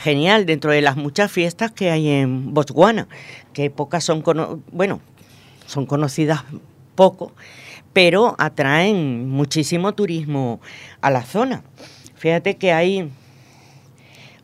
genial 0.00 0.46
dentro 0.46 0.72
de 0.72 0.80
las 0.80 0.96
muchas 0.96 1.30
fiestas 1.30 1.70
que 1.70 1.90
hay 1.90 2.08
en 2.08 2.54
Botswana, 2.54 3.06
que 3.52 3.70
pocas 3.70 4.02
son, 4.04 4.22
cono- 4.22 4.60
bueno, 4.72 5.00
son 5.66 5.86
conocidas 5.86 6.44
poco, 6.94 7.32
pero 7.92 8.34
atraen 8.38 9.28
muchísimo 9.28 9.92
turismo 9.92 10.60
a 11.00 11.10
la 11.10 11.22
zona. 11.22 11.62
Fíjate 12.16 12.56
que 12.56 12.72
hay 12.72 13.10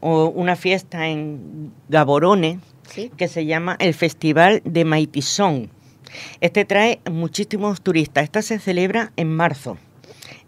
una 0.00 0.56
fiesta 0.56 1.08
en 1.08 1.72
Gaborone 1.88 2.60
que 3.16 3.28
se 3.28 3.44
llama 3.46 3.76
el 3.80 3.94
Festival 3.94 4.62
de 4.64 4.84
Maitisón. 4.84 5.70
Este 6.40 6.64
trae 6.64 7.00
muchísimos 7.10 7.80
turistas. 7.82 8.24
Esta 8.24 8.40
se 8.42 8.58
celebra 8.58 9.12
en 9.16 9.34
marzo, 9.34 9.76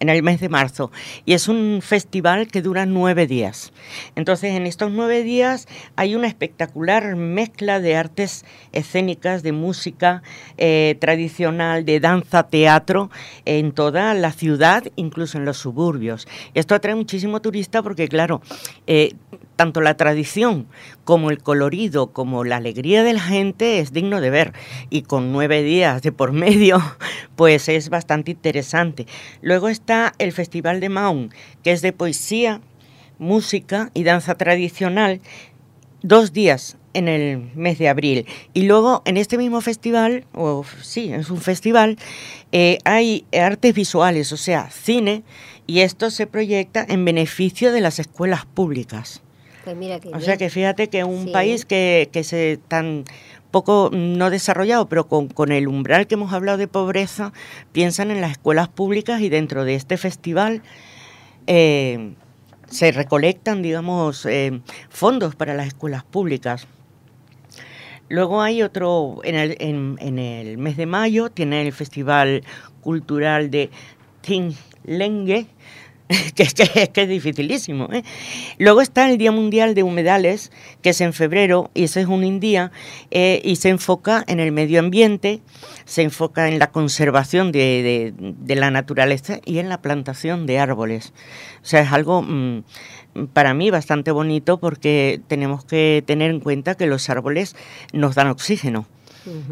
en 0.01 0.09
el 0.09 0.23
mes 0.23 0.41
de 0.41 0.49
marzo, 0.49 0.91
y 1.25 1.33
es 1.33 1.49
un 1.49 1.81
festival 1.83 2.49
que 2.49 2.63
dura 2.63 2.87
nueve 2.87 3.27
días. 3.27 3.73
Entonces, 4.15 4.55
en 4.55 4.67
estos 4.67 4.91
nueve 4.93 5.23
días 5.23 5.67
hay 5.97 6.15
una 6.15 6.27
espectacular 6.27 7.17
mezcla 7.17 7.81
de 7.81 7.97
artes 7.97 8.45
escénicas, 8.73 9.43
de 9.43 9.53
música 9.53 10.23
eh, 10.57 10.97
tradicional, 11.01 11.85
de 11.85 12.01
danza, 12.01 12.45
teatro, 12.45 13.11
en 13.45 13.73
toda 13.73 14.15
la 14.15 14.33
ciudad, 14.33 14.85
incluso 14.97 15.39
en 15.39 15.45
los 15.45 15.59
suburbios. 15.59 16.27
Esto 16.55 16.75
atrae 16.75 16.95
muchísimo 16.95 17.41
turista 17.41 17.83
porque, 17.83 18.09
claro, 18.09 18.41
eh, 18.87 19.15
tanto 19.59 19.81
la 19.81 19.97
tradición 19.97 20.69
como 21.03 21.31
el 21.31 21.43
colorido, 21.43 22.13
como 22.13 22.45
la 22.45 22.59
alegría 22.59 23.03
de 23.03 23.13
la 23.13 23.21
gente 23.21 23.81
es 23.81 23.93
digno 23.93 24.21
de 24.21 24.31
ver. 24.31 24.53
Y 24.89 25.03
con 25.03 25.33
nueve 25.33 25.65
días 25.65 26.01
de 26.01 26.13
por 26.13 26.31
medio, 26.45 26.81
pues 27.35 27.69
es 27.69 27.89
bastante 27.89 28.31
interesante. 28.31 29.09
Luego 29.43 29.69
está 29.69 30.13
el 30.19 30.31
Festival 30.31 30.79
de 30.79 30.91
Maun, 30.91 31.35
que 31.65 31.73
es 31.73 31.83
de 31.83 31.93
poesía, 31.93 32.61
música 33.19 33.91
y 33.95 34.05
danza 34.05 34.37
tradicional, 34.37 35.21
dos 36.03 36.33
días 36.33 36.77
en 36.95 37.09
el 37.09 37.51
mes 37.57 37.79
de 37.79 37.89
abril. 37.89 38.27
Y 38.55 38.63
luego 38.63 39.03
en 39.07 39.17
este 39.17 39.39
mismo 39.39 39.61
festival, 39.61 40.25
o 40.35 40.65
sí, 40.83 41.13
es 41.13 41.31
un 41.31 41.41
festival, 41.41 41.99
eh, 42.53 42.79
hay 42.85 43.25
artes 43.33 43.75
visuales, 43.75 44.33
o 44.33 44.37
sea, 44.37 44.71
cine, 44.71 45.25
y 45.67 45.81
esto 45.81 46.13
se 46.13 46.29
proyecta 46.29 46.87
en 46.89 47.05
beneficio 47.05 47.73
de 47.73 47.81
las 47.81 47.99
escuelas 47.99 48.47
públicas. 48.47 49.21
Pues 49.69 49.77
mira 49.77 50.01
que 50.01 50.09
O 50.09 50.21
sea 50.21 50.39
que 50.39 50.49
fíjate 50.49 50.89
que 50.89 51.05
un 51.05 51.25
Sí. 51.27 51.31
país 51.31 51.67
que, 51.67 52.09
que 52.11 52.25
se 52.25 52.59
tan 52.69 53.05
poco 53.51 53.91
no 53.93 54.31
desarrollado, 54.31 54.89
pero 54.89 55.09
con, 55.09 55.29
con 55.29 55.53
el 55.53 55.69
umbral 55.69 56.07
que 56.07 56.15
hemos 56.15 56.33
hablado 56.33 56.57
de 56.57 56.69
pobreza, 56.69 57.35
piensan 57.73 58.11
en 58.11 58.23
las 58.23 58.31
escuelas 58.31 58.69
públicas 58.69 59.21
y 59.21 59.29
dentro 59.29 59.67
de 59.67 59.75
este 59.75 59.99
festival 59.99 60.63
eh, 61.47 62.15
se 62.67 62.93
recolectan, 62.93 63.61
digamos, 63.61 64.25
eh, 64.25 64.63
fondos 64.89 65.35
para 65.35 65.53
las 65.53 65.67
escuelas 65.67 66.03
públicas. 66.03 66.67
Luego 68.09 68.41
hay 68.41 68.63
otro, 68.63 69.21
en 69.25 69.35
el, 69.35 69.55
en, 69.61 69.99
en 70.01 70.19
el 70.19 70.57
mes 70.57 70.79
de 70.79 70.87
mayo, 70.87 71.29
tiene 71.29 71.61
el 71.67 71.75
Festival 71.75 72.43
Cultural 72.81 73.51
de 73.51 73.69
Tinlengue, 74.23 75.47
que, 76.35 76.43
es 76.43 76.55
que, 76.55 76.91
es 76.95 77.09
dificilísimo. 77.09 77.89
¿eh? 77.93 78.03
Luego 78.59 78.81
está 78.81 79.11
el 79.11 79.19
Día 79.19 79.31
Mundial 79.31 79.75
de 79.75 79.83
Humedales, 79.83 80.51
que 80.83 80.91
es 80.91 81.01
en 81.01 81.13
febrero, 81.13 81.71
y 81.75 81.85
ese 81.85 82.01
es 82.01 82.07
un 82.07 82.41
día, 82.41 82.73
eh, 83.11 83.41
y 83.45 83.57
se 83.57 83.69
enfoca 83.69 84.25
en 84.27 84.41
el 84.41 84.53
medio 84.53 84.81
ambiente, 84.81 85.41
se 85.85 86.03
enfoca 86.03 86.49
en 86.49 86.59
la 86.59 86.71
conservación 86.71 87.53
de, 87.53 88.15
la 88.47 88.71
naturaleza 88.71 89.41
y 89.45 89.59
en 89.59 89.69
la 89.69 89.83
plantación 89.83 90.47
de 90.47 90.59
árboles. 90.59 91.13
O 91.63 91.67
sea, 91.67 91.81
es 91.81 91.93
algo 91.93 92.23
mm, 92.23 92.63
para 93.33 93.55
mí 93.55 93.71
bastante 93.71 94.11
bonito 94.11 94.59
porque 94.59 95.21
tenemos 95.29 95.65
que 95.65 96.03
tener 96.07 96.31
en 96.31 96.41
cuenta 96.41 96.75
que 96.75 96.87
los 96.87 97.09
árboles 97.11 97.55
nos 97.93 98.15
dan 98.15 98.29
oxígeno. 98.29 98.87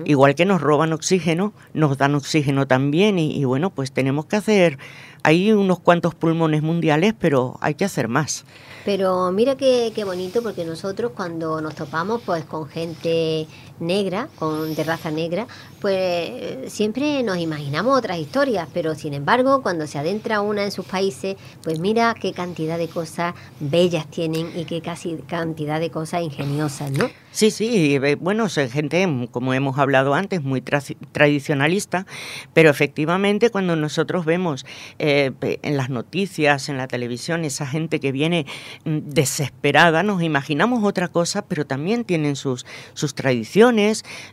Igual 0.04 0.34
que 0.34 0.44
nos 0.44 0.60
roban 0.60 0.92
oxígeno, 0.92 1.52
nos 1.74 1.98
dan 1.98 2.14
oxígeno 2.14 2.66
también 2.66 3.18
y, 3.18 3.36
y 3.36 3.44
bueno, 3.44 3.70
pues 3.70 3.92
tenemos 3.92 4.26
que 4.26 4.36
hacer, 4.36 4.78
hay 5.22 5.52
unos 5.52 5.80
cuantos 5.80 6.14
pulmones 6.14 6.62
mundiales, 6.62 7.14
pero 7.18 7.58
hay 7.60 7.74
que 7.74 7.84
hacer 7.84 8.08
más. 8.08 8.44
Pero 8.84 9.32
mira 9.32 9.56
qué, 9.56 9.90
qué 9.94 10.04
bonito, 10.04 10.42
porque 10.42 10.64
nosotros 10.64 11.10
cuando 11.16 11.60
nos 11.60 11.74
topamos 11.74 12.22
pues 12.24 12.44
con 12.44 12.68
gente 12.68 13.48
negra, 13.80 14.28
con 14.38 14.74
de 14.74 14.84
raza 14.84 15.10
negra, 15.10 15.46
pues 15.80 16.72
siempre 16.72 17.22
nos 17.22 17.38
imaginamos 17.38 17.96
otras 17.96 18.18
historias, 18.18 18.68
pero 18.72 18.94
sin 18.94 19.14
embargo 19.14 19.62
cuando 19.62 19.86
se 19.86 19.98
adentra 19.98 20.40
una 20.40 20.64
en 20.64 20.70
sus 20.72 20.86
países, 20.86 21.36
pues 21.62 21.78
mira 21.78 22.14
qué 22.20 22.32
cantidad 22.32 22.78
de 22.78 22.88
cosas 22.88 23.34
bellas 23.60 24.06
tienen 24.10 24.50
y 24.56 24.64
qué 24.64 24.80
casi 24.80 25.16
cantidad 25.28 25.78
de 25.80 25.90
cosas 25.90 26.22
ingeniosas, 26.22 26.90
¿no? 26.90 27.08
Sí, 27.30 27.50
sí, 27.50 27.96
eh, 28.02 28.14
bueno, 28.14 28.48
son 28.48 28.70
gente, 28.70 29.06
como 29.30 29.52
hemos 29.52 29.78
hablado 29.78 30.14
antes, 30.14 30.42
muy 30.42 30.62
tra- 30.62 30.96
tradicionalista, 31.12 32.06
pero 32.54 32.70
efectivamente 32.70 33.50
cuando 33.50 33.76
nosotros 33.76 34.24
vemos 34.24 34.64
eh, 34.98 35.32
en 35.62 35.76
las 35.76 35.90
noticias, 35.90 36.70
en 36.70 36.78
la 36.78 36.88
televisión, 36.88 37.44
esa 37.44 37.66
gente 37.66 38.00
que 38.00 38.10
viene 38.10 38.46
mm, 38.86 39.00
desesperada, 39.10 40.02
nos 40.02 40.22
imaginamos 40.22 40.82
otra 40.82 41.08
cosa, 41.08 41.42
pero 41.42 41.66
también 41.66 42.04
tienen 42.04 42.36
sus, 42.36 42.64
sus 42.94 43.14
tradiciones, 43.14 43.65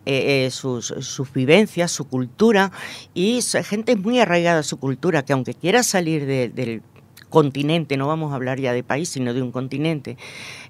eh, 0.05 0.45
eh, 0.45 0.51
sus, 0.51 0.93
vivencias, 1.33 1.91
su 1.91 2.05
cultura, 2.07 2.71
y 3.13 3.41
gente 3.63 3.95
muy 3.95 4.19
arraigada 4.19 4.59
a 4.59 4.63
su 4.63 4.77
cultura, 4.77 5.23
que 5.25 5.33
aunque 5.33 5.53
quiera 5.53 5.83
salir 5.83 6.25
de- 6.25 6.49
del 6.49 6.81
continente, 7.29 7.97
no 7.97 8.05
vamos 8.07 8.31
a 8.31 8.35
hablar 8.35 8.59
ya 8.59 8.73
de 8.73 8.83
país, 8.83 9.09
sino 9.09 9.33
de 9.33 9.41
un 9.41 9.51
continente, 9.51 10.17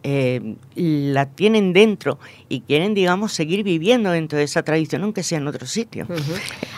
eh, 0.03 0.55
la 0.75 1.25
tienen 1.25 1.73
dentro 1.73 2.19
y 2.47 2.61
quieren, 2.61 2.93
digamos, 2.93 3.33
seguir 3.33 3.63
viviendo 3.63 4.11
dentro 4.11 4.37
de 4.37 4.45
esa 4.45 4.63
tradición, 4.63 5.03
aunque 5.03 5.23
sea 5.23 5.39
en 5.39 5.47
otro 5.47 5.67
sitio. 5.67 6.07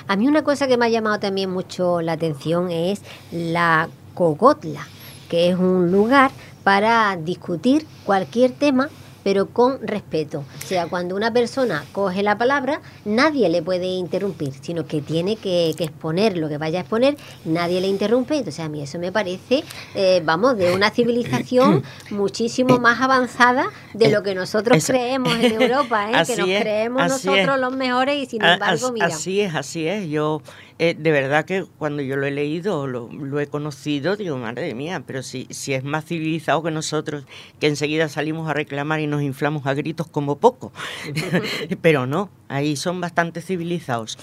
A 0.07 0.15
mí 0.15 0.27
una 0.27 0.43
cosa 0.43 0.67
que 0.67 0.77
me 0.77 0.85
ha 0.85 0.89
llamado 0.89 1.19
también 1.19 1.51
mucho 1.51 2.01
la 2.01 2.13
atención 2.13 2.71
es 2.71 3.01
la 3.31 3.89
Cogotla, 4.15 4.87
que 5.29 5.49
es 5.49 5.55
un 5.55 5.91
lugar 5.91 6.31
para 6.63 7.15
discutir 7.15 7.85
cualquier 8.05 8.51
tema 8.53 8.89
pero 9.25 9.47
con 9.47 9.79
respeto. 9.81 10.43
O 10.63 10.67
sea, 10.67 10.85
cuando 10.85 11.15
una 11.15 11.33
persona 11.33 11.83
coge 11.93 12.21
la 12.21 12.37
palabra, 12.37 12.79
nadie 13.05 13.49
le 13.49 13.63
puede 13.63 13.87
interrumpir, 13.87 14.53
sino 14.61 14.85
que 14.85 15.01
tiene 15.01 15.35
que, 15.35 15.73
que 15.75 15.83
exponer 15.85 16.37
lo 16.37 16.47
que 16.47 16.59
vaya 16.59 16.77
a 16.77 16.81
exponer, 16.81 17.17
nadie 17.43 17.81
le 17.81 17.87
interrumpe. 17.87 18.37
Entonces 18.37 18.63
a 18.63 18.69
mí 18.69 18.83
eso 18.83 18.99
me 18.99 19.11
parece, 19.11 19.63
eh, 19.95 20.21
vamos, 20.23 20.55
de 20.57 20.75
una 20.75 20.91
civilización 20.91 21.81
muchísimo 22.11 22.77
más 22.77 23.01
avanzada 23.01 23.65
de 23.95 24.09
lo 24.11 24.21
que 24.21 24.35
nosotros 24.35 24.77
Eso- 24.77 24.93
creemos 24.93 25.33
en 25.39 25.53
Europa, 25.59 26.07
¿eh? 26.11 26.23
que 26.27 26.37
nos 26.37 26.47
es, 26.47 26.61
creemos 26.61 27.01
nosotros 27.07 27.35
es. 27.55 27.59
los 27.59 27.75
mejores 27.75 28.17
y 28.21 28.25
sin 28.27 28.43
embargo, 28.43 28.91
mira. 28.91 29.07
Así 29.07 29.41
es, 29.41 29.55
así 29.55 29.87
es. 29.87 30.07
Yo, 30.07 30.43
eh, 30.77 30.93
de 30.97 31.11
verdad 31.11 31.45
que 31.45 31.65
cuando 31.77 32.01
yo 32.01 32.17
lo 32.17 32.25
he 32.25 32.31
leído, 32.31 32.85
lo, 32.85 33.09
lo 33.11 33.39
he 33.39 33.47
conocido, 33.47 34.17
digo, 34.17 34.37
madre 34.37 34.73
mía, 34.75 35.03
pero 35.05 35.23
si, 35.23 35.47
si 35.49 35.73
es 35.73 35.83
más 35.85 36.05
civilizado 36.05 36.61
que 36.63 36.71
nosotros, 36.71 37.23
que 37.59 37.67
enseguida 37.67 38.09
salimos 38.09 38.49
a 38.49 38.53
reclamar 38.53 38.99
y 38.99 39.07
nos 39.07 39.21
inflamos 39.21 39.65
a 39.67 39.73
gritos 39.73 40.07
como 40.07 40.37
poco. 40.37 40.73
pero 41.81 42.05
no, 42.07 42.29
ahí 42.49 42.75
son 42.75 42.99
bastante 42.99 43.41
civilizados. 43.41 44.17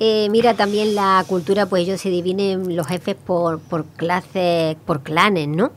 Eh, 0.00 0.28
mira, 0.30 0.54
también 0.54 0.94
la 0.94 1.24
cultura, 1.28 1.66
pues 1.66 1.82
ellos 1.84 2.00
se 2.00 2.10
dividen 2.10 2.74
los 2.74 2.86
jefes 2.86 3.14
por, 3.14 3.60
por 3.60 3.84
clases, 3.84 4.76
por 4.86 5.02
clanes, 5.02 5.46
¿no? 5.46 5.72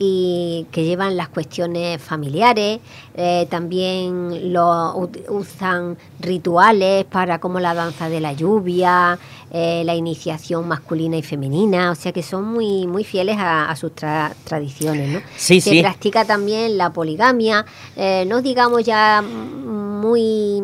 Y 0.00 0.66
que 0.70 0.84
llevan 0.84 1.16
las 1.16 1.28
cuestiones 1.28 2.00
familiares, 2.00 2.78
eh, 3.14 3.46
también 3.50 4.52
lo, 4.52 5.08
usan 5.28 5.96
rituales 6.20 7.04
para 7.04 7.40
como 7.40 7.58
la 7.58 7.74
danza 7.74 8.08
de 8.08 8.20
la 8.20 8.32
lluvia, 8.32 9.18
eh, 9.50 9.82
la 9.84 9.96
iniciación 9.96 10.68
masculina 10.68 11.16
y 11.16 11.22
femenina, 11.22 11.90
o 11.90 11.94
sea 11.96 12.12
que 12.12 12.22
son 12.22 12.44
muy, 12.44 12.86
muy 12.86 13.02
fieles 13.02 13.38
a, 13.38 13.68
a 13.70 13.74
sus 13.74 13.90
tra- 13.92 14.32
tradiciones, 14.44 15.08
¿no? 15.10 15.20
Sí, 15.36 15.60
se 15.60 15.70
sí. 15.70 15.80
practica 15.82 16.24
también 16.24 16.78
la 16.78 16.92
poligamia, 16.92 17.64
eh, 17.96 18.24
no 18.28 18.40
digamos 18.40 18.84
ya 18.84 19.20
muy 19.22 20.62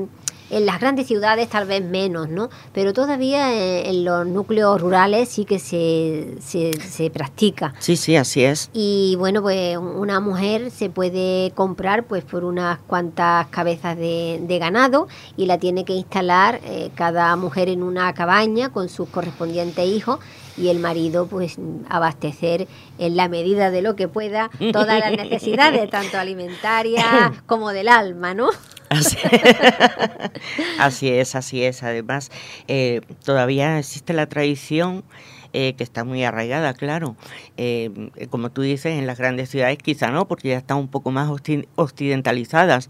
en 0.50 0.66
las 0.66 0.80
grandes 0.80 1.06
ciudades 1.06 1.48
tal 1.48 1.66
vez 1.66 1.84
menos, 1.84 2.28
¿no? 2.28 2.50
Pero 2.72 2.92
todavía 2.92 3.52
en, 3.52 3.86
en 3.86 4.04
los 4.04 4.26
núcleos 4.26 4.80
rurales 4.80 5.28
sí 5.28 5.44
que 5.44 5.58
se, 5.58 6.36
se, 6.40 6.72
se 6.80 7.10
practica. 7.10 7.74
Sí, 7.78 7.96
sí, 7.96 8.16
así 8.16 8.44
es. 8.44 8.70
Y 8.72 9.16
bueno, 9.18 9.42
pues 9.42 9.76
una 9.76 10.20
mujer 10.20 10.70
se 10.70 10.90
puede 10.90 11.52
comprar 11.54 12.04
pues 12.04 12.24
por 12.24 12.44
unas 12.44 12.78
cuantas 12.86 13.46
cabezas 13.48 13.96
de, 13.96 14.40
de 14.42 14.58
ganado 14.58 15.08
y 15.36 15.46
la 15.46 15.58
tiene 15.58 15.84
que 15.84 15.94
instalar 15.94 16.60
eh, 16.64 16.90
cada 16.94 17.34
mujer 17.36 17.68
en 17.68 17.82
una 17.82 18.12
cabaña 18.14 18.70
con 18.70 18.88
sus 18.88 19.08
correspondientes 19.08 19.86
hijos 19.86 20.18
y 20.56 20.68
el 20.68 20.78
marido 20.78 21.26
pues 21.26 21.56
abastecer 21.88 22.68
en 22.98 23.16
la 23.16 23.28
medida 23.28 23.70
de 23.70 23.82
lo 23.82 23.96
que 23.96 24.08
pueda 24.08 24.50
todas 24.72 25.00
las 25.00 25.10
necesidades, 25.16 25.90
tanto 25.90 26.18
alimentarias 26.18 27.32
como 27.46 27.70
del 27.70 27.88
alma, 27.88 28.34
¿no? 28.34 28.50
Así, 30.78 31.08
es, 31.08 31.34
así 31.34 31.62
es. 31.64 31.82
Además, 31.82 32.30
eh, 32.68 33.00
todavía 33.24 33.78
existe 33.78 34.12
la 34.12 34.26
tradición 34.26 35.04
eh, 35.52 35.74
que 35.74 35.84
está 35.84 36.04
muy 36.04 36.24
arraigada, 36.24 36.74
claro. 36.74 37.16
Eh, 37.56 38.10
como 38.30 38.50
tú 38.50 38.62
dices, 38.62 38.98
en 38.98 39.06
las 39.06 39.18
grandes 39.18 39.50
ciudades 39.50 39.78
quizá 39.78 40.10
no, 40.10 40.26
porque 40.26 40.48
ya 40.48 40.58
están 40.58 40.78
un 40.78 40.88
poco 40.88 41.10
más 41.10 41.30
occidentalizadas. 41.76 42.88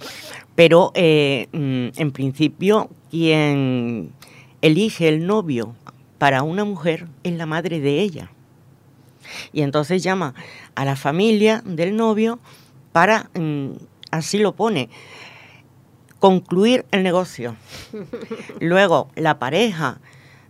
Pero 0.54 0.92
mm, 0.94 1.88
en 1.96 2.12
principio, 2.12 2.90
quien 3.10 4.12
elige 4.62 5.08
el 5.08 5.26
novio 5.26 5.74
para 6.18 6.42
una 6.42 6.64
mujer 6.64 7.06
es 7.22 7.34
la 7.34 7.46
madre 7.46 7.80
de 7.80 8.00
ella. 8.00 8.30
Y 9.52 9.62
entonces 9.62 10.02
llama 10.02 10.34
a 10.74 10.84
la 10.84 10.96
familia 10.96 11.62
del 11.64 11.96
novio 11.96 12.38
para, 12.92 13.30
mm, 13.34 13.72
así 14.10 14.38
lo 14.38 14.54
pone, 14.54 14.88
concluir 16.24 16.86
el 16.90 17.02
negocio. 17.02 17.54
Luego 18.58 19.10
la 19.14 19.38
pareja 19.38 20.00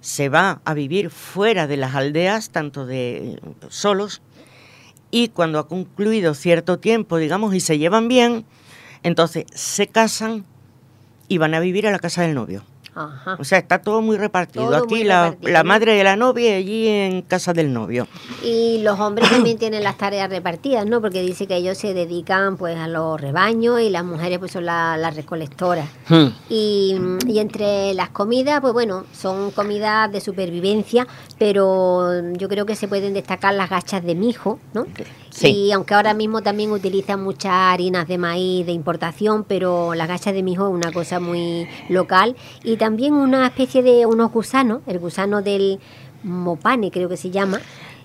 se 0.00 0.28
va 0.28 0.60
a 0.64 0.72
vivir 0.72 1.10
fuera 1.10 1.66
de 1.66 1.76
las 1.76 1.96
aldeas, 1.96 2.50
tanto 2.50 2.86
de 2.86 3.40
solos, 3.70 4.22
y 5.10 5.30
cuando 5.30 5.58
ha 5.58 5.66
concluido 5.66 6.34
cierto 6.34 6.78
tiempo, 6.78 7.16
digamos, 7.16 7.56
y 7.56 7.58
se 7.58 7.76
llevan 7.76 8.06
bien, 8.06 8.44
entonces 9.02 9.46
se 9.52 9.88
casan 9.88 10.44
y 11.26 11.38
van 11.38 11.54
a 11.54 11.58
vivir 11.58 11.88
a 11.88 11.90
la 11.90 11.98
casa 11.98 12.22
del 12.22 12.36
novio. 12.36 12.62
Ajá. 12.94 13.36
O 13.38 13.44
sea, 13.44 13.58
está 13.58 13.80
todo 13.82 14.00
muy 14.02 14.16
repartido. 14.16 14.66
Todo 14.66 14.76
Aquí 14.84 14.94
muy 14.94 15.04
la, 15.04 15.24
repartido, 15.30 15.52
la 15.52 15.64
madre 15.64 15.94
de 15.94 16.04
la 16.04 16.16
novia 16.16 16.50
y 16.50 16.62
allí 16.62 16.88
en 16.88 17.22
casa 17.22 17.52
del 17.52 17.72
novio. 17.72 18.06
Y 18.42 18.80
los 18.82 18.98
hombres 19.00 19.28
también 19.30 19.58
tienen 19.58 19.82
las 19.82 19.96
tareas 19.98 20.30
repartidas, 20.30 20.86
¿no? 20.86 21.00
Porque 21.00 21.20
dice 21.22 21.46
que 21.46 21.56
ellos 21.56 21.76
se 21.78 21.92
dedican 21.94 22.56
pues 22.56 22.76
a 22.78 22.86
los 22.88 23.20
rebaños 23.20 23.80
y 23.80 23.90
las 23.90 24.04
mujeres 24.04 24.38
pues 24.38 24.52
son 24.52 24.66
la- 24.66 24.96
las 24.96 25.16
recolectoras. 25.16 25.88
Hmm. 26.08 26.26
Y, 26.48 26.96
y 27.26 27.38
entre 27.40 27.94
las 27.94 28.10
comidas, 28.10 28.60
pues 28.60 28.72
bueno, 28.72 29.04
son 29.12 29.50
comidas 29.50 30.12
de 30.12 30.20
supervivencia, 30.20 31.06
pero 31.38 32.12
yo 32.32 32.48
creo 32.48 32.66
que 32.66 32.76
se 32.76 32.88
pueden 32.88 33.14
destacar 33.14 33.54
las 33.54 33.70
gachas 33.70 34.04
de 34.04 34.14
mijo, 34.14 34.58
¿no? 34.72 34.86
Sí. 35.34 35.72
Aunque 35.72 35.94
ahora 35.94 36.14
mismo 36.14 36.42
también 36.42 36.70
utilizan 36.70 37.22
muchas 37.22 37.52
harinas 37.52 38.06
de 38.06 38.18
maíz 38.18 38.64
de 38.66 38.72
importación, 38.72 39.44
pero 39.44 39.94
las 39.94 40.06
gachas 40.06 40.32
de 40.32 40.44
mijo 40.44 40.68
es 40.68 40.72
una 40.72 40.92
cosa 40.92 41.18
muy 41.18 41.66
local. 41.88 42.36
Y 42.62 42.76
también 42.76 43.14
una 43.14 43.44
especie 43.46 43.82
de 43.82 44.06
unos 44.06 44.30
gusanos, 44.30 44.82
el 44.86 45.00
gusano 45.00 45.42
del 45.42 45.80
mopane 46.22 46.90
creo 46.90 47.08
que 47.08 47.16
se 47.16 47.30
llama, 47.30 47.60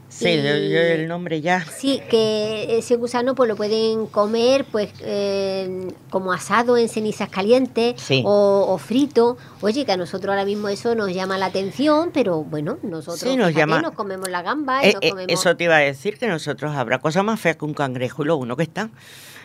Sí, 0.10 0.36
yo, 0.38 0.42
yo 0.44 0.80
el 0.80 1.08
nombre 1.08 1.40
ya. 1.40 1.64
Sí, 1.66 2.02
que 2.10 2.78
ese 2.80 2.96
gusano 2.96 3.36
pues 3.36 3.48
lo 3.48 3.56
pueden 3.56 4.08
comer 4.08 4.66
pues 4.72 4.92
eh, 5.02 5.88
como 6.10 6.34
asado 6.34 6.78
en 6.78 6.90
cenizas 6.90 7.30
calientes 7.30 8.02
Sí. 8.02 8.24
o, 8.26 8.66
o 8.68 8.78
frito. 8.80 9.38
Oye, 9.62 9.86
que 9.86 9.92
a 9.92 9.98
nosotros 9.98 10.32
ahora 10.32 10.46
mismo 10.46 10.68
eso 10.68 10.96
nos 10.96 11.14
llama 11.14 11.38
la 11.38 11.46
atención, 11.46 12.10
pero 12.12 12.44
bueno, 12.44 12.80
nosotros 12.82 13.20
Sí, 13.20 13.38
nos 13.38 13.50
fíjate, 13.50 13.60
llama- 13.60 13.82
nos 13.82 13.92
comemos 13.94 14.30
la 14.30 14.42
gamba 14.42 14.84
y 14.84 14.90
Eh, 14.90 14.94
nos 14.96 15.04
eh, 15.04 15.10
comemos... 15.12 15.32
eso 15.32 15.56
te 15.56 15.66
iba 15.66 15.76
a 15.76 15.80
decir 15.80 16.18
que 16.18 16.28
nosotros 16.28 16.76
habrá 16.76 16.98
cosa 17.00 17.22
más 17.22 17.40
fea 17.40 17.54
que 17.54 17.66
un 17.66 17.76
cangrejo 17.76 18.24
y 18.24 18.26
lo 18.26 18.38
bueno 18.38 18.58
que 18.58 18.64
está. 18.64 18.90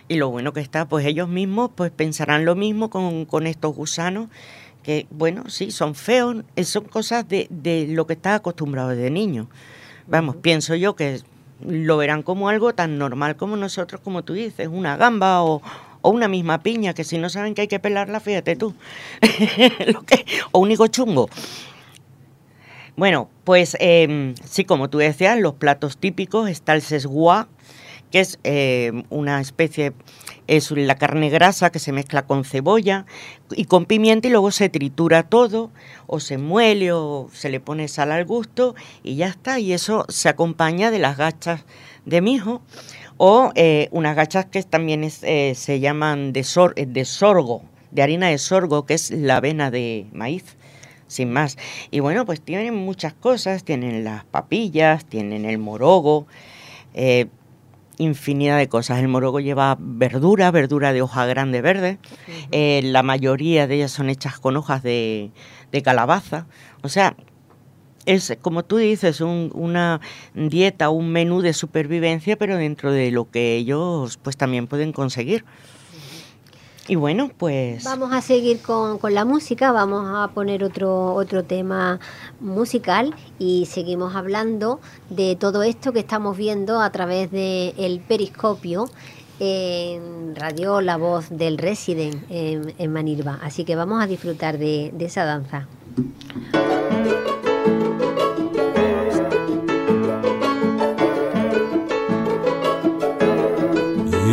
Y 0.09 0.17
lo 0.17 0.31
bueno 0.31 0.53
que 0.53 0.61
está, 0.61 0.87
pues 0.89 1.05
ellos 1.07 1.29
mismos 1.29 1.71
pues 1.75 1.91
pensarán 1.91 2.45
lo 2.47 2.55
mismo 2.55 2.89
con, 2.91 3.27
con 3.27 3.47
estos 3.47 3.75
gusanos, 3.75 4.29
que 4.83 5.07
bueno, 5.11 5.45
sí, 5.49 5.71
son 5.71 5.95
feos, 5.95 6.37
eh, 6.57 6.65
son 6.65 6.85
cosas 6.85 7.27
de, 7.29 7.47
de 7.51 7.87
lo 7.89 8.07
que 8.07 8.15
estás 8.15 8.37
acostumbrado 8.37 8.91
de 8.91 9.11
niño. 9.11 9.49
Vamos, 10.07 10.37
pienso 10.37 10.75
yo 10.75 10.95
que 10.97 11.21
lo 11.67 11.97
verán 11.97 12.23
como 12.23 12.49
algo 12.49 12.75
tan 12.75 12.99
normal 12.99 13.37
como 13.37 13.57
nosotros, 13.57 14.01
como 14.03 14.23
tú 14.23 14.35
dices, 14.35 14.69
una 14.71 14.97
gamba 14.97 15.43
o, 15.43 15.63
o 16.03 16.11
una 16.11 16.29
misma 16.29 16.63
piña, 16.63 16.93
que 16.95 17.05
si 17.05 17.17
no 17.19 17.29
saben 17.31 17.55
que 17.55 17.63
hay 17.63 17.69
que 17.69 17.79
pelarla, 17.79 18.21
fíjate 18.21 18.57
tú. 18.57 18.75
Lo 19.87 20.03
que- 20.03 20.27
o 20.53 20.59
un 20.61 20.71
higo 20.71 20.87
chungo. 20.89 21.29
Bueno, 22.97 23.29
pues 23.45 23.77
eh, 23.81 24.35
sí, 24.45 24.65
como 24.65 24.89
tú 24.89 24.99
decías, 24.99 25.39
los 25.41 25.55
platos 25.55 25.97
típicos 25.97 26.49
está 26.49 26.75
el 26.75 26.83
sesguá, 26.83 27.49
que 28.15 28.21
es 28.21 28.39
eh, 28.45 28.93
una 29.11 29.41
especie, 29.41 29.93
es 30.47 30.71
la 30.71 30.95
carne 30.95 31.31
grasa 31.31 31.73
que 31.73 31.81
se 31.81 31.91
mezcla 31.91 32.29
con 32.29 32.45
cebolla 32.45 33.07
y 33.51 33.65
con 33.65 33.87
pimienta 33.87 34.29
y 34.29 34.31
luego 34.31 34.53
se 34.53 34.69
tritura 34.69 35.25
todo, 35.25 35.73
o 36.07 36.21
se 36.21 36.39
muele 36.39 36.93
o 36.93 37.29
se 37.33 37.49
le 37.49 37.59
pone 37.59 37.89
sal 37.89 38.13
al 38.13 38.25
gusto 38.25 38.77
y 39.03 39.17
ya 39.17 39.27
está. 39.27 39.59
Y 39.59 39.73
eso 39.73 40.05
se 40.09 40.29
acompaña 40.29 40.93
de 40.93 41.01
las 41.01 41.17
gachas 41.17 41.65
de 42.05 42.21
mijo 42.21 42.63
o 43.17 43.51
eh, 43.57 43.89
unas 43.91 44.15
gachas 44.15 44.47
que 44.47 44.63
también 44.63 45.03
eh, 45.23 45.55
se 45.57 45.81
llaman 45.81 46.33
de, 46.33 46.45
sor- 46.45 46.77
de 46.77 47.05
sorgo, 47.05 47.65
de 47.91 48.03
harina 48.05 48.29
de 48.29 48.39
sorgo, 48.39 48.87
que 48.87 48.95
es 48.95 49.11
la 49.11 49.39
avena 49.39 49.73
de 49.73 50.07
maíz 50.13 50.57
sin 51.09 51.33
más. 51.33 51.59
Y 51.91 51.99
bueno, 51.99 52.25
pues 52.27 52.41
tienen 52.41 52.77
muchas 52.77 53.13
cosas, 53.13 53.65
tienen 53.65 54.05
las 54.05 54.25
papillas, 54.25 55.05
tienen 55.05 55.47
el 55.47 55.59
morogo, 55.59 56.29
infinidad 57.99 58.59
de 58.59 58.69
cosas. 58.69 58.99
El 59.01 59.09
morogo 59.09 59.41
lleva 59.41 59.77
verdura, 59.79 60.51
verdura 60.51 60.93
de 60.93 61.03
hoja 61.03 61.27
grande 61.27 61.61
verde, 61.63 61.99
eh, 62.51 62.81
la 62.85 63.03
mayoría 63.03 63.67
de 63.67 63.77
ellas 63.77 63.93
son 63.93 64.11
hechas 64.11 64.39
con 64.39 64.57
hojas 64.57 64.83
de, 64.83 65.31
de 65.73 65.83
calabaza, 65.83 66.47
o 66.83 66.89
sea... 66.89 67.17
Es, 68.07 68.37
como 68.43 68.67
tú 68.67 68.77
dices, 68.77 69.23
un- 69.23 69.51
una 69.55 69.99
dieta, 70.35 70.91
un 70.91 71.09
menú 71.09 71.41
de 71.41 71.55
supervivencia, 71.55 72.37
pero 72.37 72.59
dentro 72.59 72.93
de 72.93 73.11
lo 73.11 73.31
que 73.31 73.57
ellos 73.57 74.19
pues 74.23 74.37
también 74.37 74.67
pueden 74.67 74.93
conseguir. 74.93 75.47
Y 76.87 76.97
bueno, 76.97 77.31
pues... 77.37 77.83
Vamos 77.85 78.13
a 78.13 78.21
seguir 78.21 78.61
con, 78.61 78.99
con 78.99 79.15
la 79.15 79.25
música, 79.25 79.73
vamos 79.73 80.07
a 80.07 80.29
poner 80.35 80.63
otro, 80.63 81.15
otro 81.15 81.43
tema 81.43 81.99
musical 82.41 83.15
y 83.39 83.67
seguimos 83.67 84.15
hablando 84.15 84.81
de 85.09 85.35
todo 85.37 85.63
esto 85.63 85.95
que 85.95 86.01
estamos 86.01 86.37
viendo 86.37 86.81
a 86.83 86.91
través 86.91 87.31
del 87.31 87.73
el 87.79 88.01
periscopio 88.01 88.85
en 89.41 90.37
Radio 90.37 90.83
La 90.83 90.99
Voz 90.99 91.31
del 91.31 91.57
Resident 91.57 92.23
en, 92.29 92.75
en 92.79 92.93
Manilva. 92.93 93.39
Así 93.43 93.65
que 93.65 93.77
vamos 93.77 94.03
a 94.03 94.07
disfrutar 94.07 94.59
de, 94.59 94.93
de 94.95 95.05
esa 95.07 95.25
danza. 95.25 95.67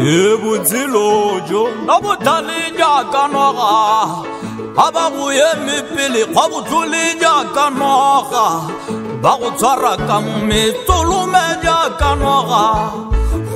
Ye 0.06 0.36
botsilojo 0.41 1.62
a 1.93 1.95
botlhale 2.04 2.60
jaaka 2.78 3.24
noga 3.34 3.68
a 4.84 4.86
ba 4.95 5.06
go 5.14 5.26
eme 5.30 5.78
pele 5.93 6.22
kgwa 6.26 6.43
botlhole 6.52 7.04
jaaka 7.22 7.66
noga 7.80 8.45
ba 9.24 9.32
go 9.39 9.49
tshwara 9.60 9.93
ka 10.08 10.18
metsolome 10.47 11.45
jaaka 11.66 12.10
noga 12.22 12.64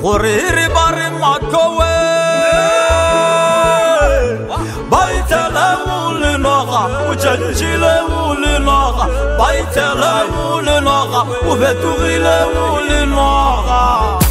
gore 0.02 0.36
re 0.56 0.66
ba 0.74 0.86
re 0.96 1.08
matlhowe 1.20 1.92
ba 4.90 5.00
itlhele 5.18 5.66
mole 5.86 6.32
noga 6.44 6.82
o 7.08 7.12
tšhentšhile 7.22 7.94
mole 8.10 8.54
noga 8.68 9.04
ba 9.38 9.46
itlhele 9.60 10.14
mole 10.34 10.76
noga 10.88 11.20
o 11.50 11.52
fetogile 11.60 12.36
mole 12.54 13.00
noga 13.14 14.25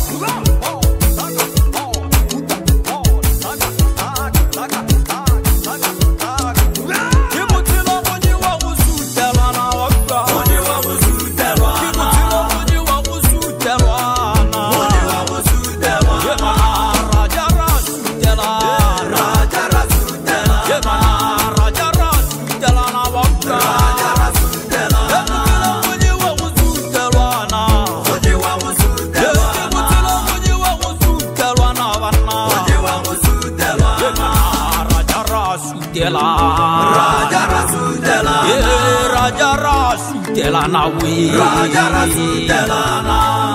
na 40.75 40.85
wee 40.87 41.31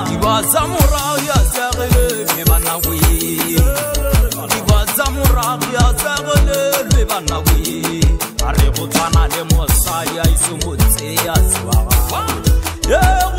dibaza 0.09 0.61
morago 0.73 1.21
ya 1.29 1.39
segelelwe 1.53 2.45
bana 2.49 2.75
wee 2.77 3.61
dibaza 4.51 5.05
morago 5.15 5.67
ya 5.75 5.87
segelelwe 6.01 7.05
bana 7.11 7.39
wee 7.39 8.01
a 8.47 8.53
re 8.53 8.71
go 8.77 8.87
tshwana 8.87 9.29
le 9.29 9.43
mosadi 9.55 10.19
a 10.19 10.25
ise 10.35 10.55
go 10.65 10.77
tseya 10.77 11.35
sebagaa 11.51 13.30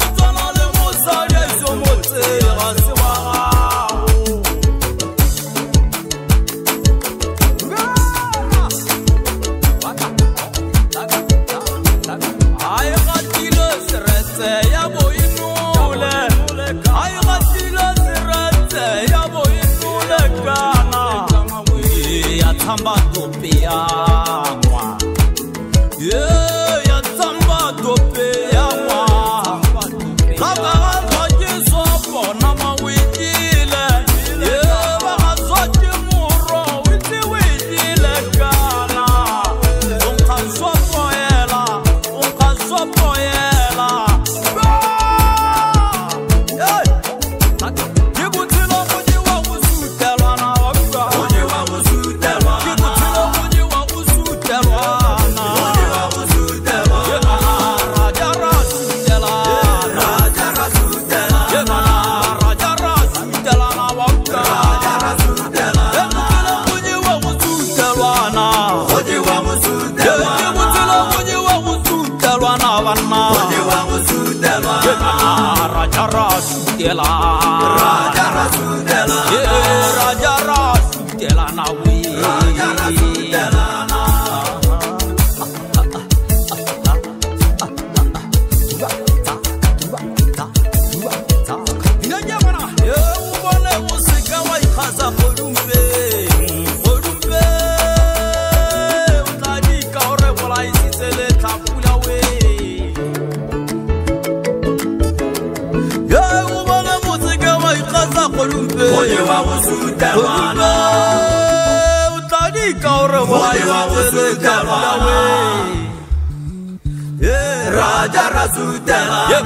رسولنا 118.52 119.30
يا 119.32 119.42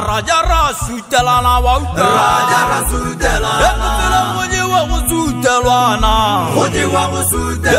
راجا 0.00 0.40
رسولنا 0.40 1.60
راجا 1.96 2.60
رسولنا 2.72 3.52
يا 3.60 3.72
مثلا 3.76 4.20
ودي 4.38 4.62
وسولنا 4.62 6.14
ودي 6.56 6.84
وسولنا 6.86 7.70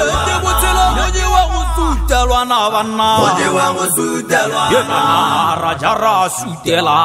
sudelwana 2.12 2.70
vanna. 2.70 3.10
Odewa 3.26 3.66
wosudela 3.78 4.62
yena 4.74 5.02
raja 5.64 5.94
rasudela 6.04 6.98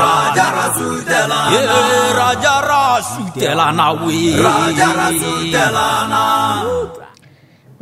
raja 0.00 0.46
rasudela 0.56 1.38
ye 1.52 1.60
raja 2.18 2.54
rasudela 2.70 3.72
na 3.72 3.92
we 3.92 4.36
raja 4.36 4.88
rasudela 5.00 5.86
na 6.08 7.03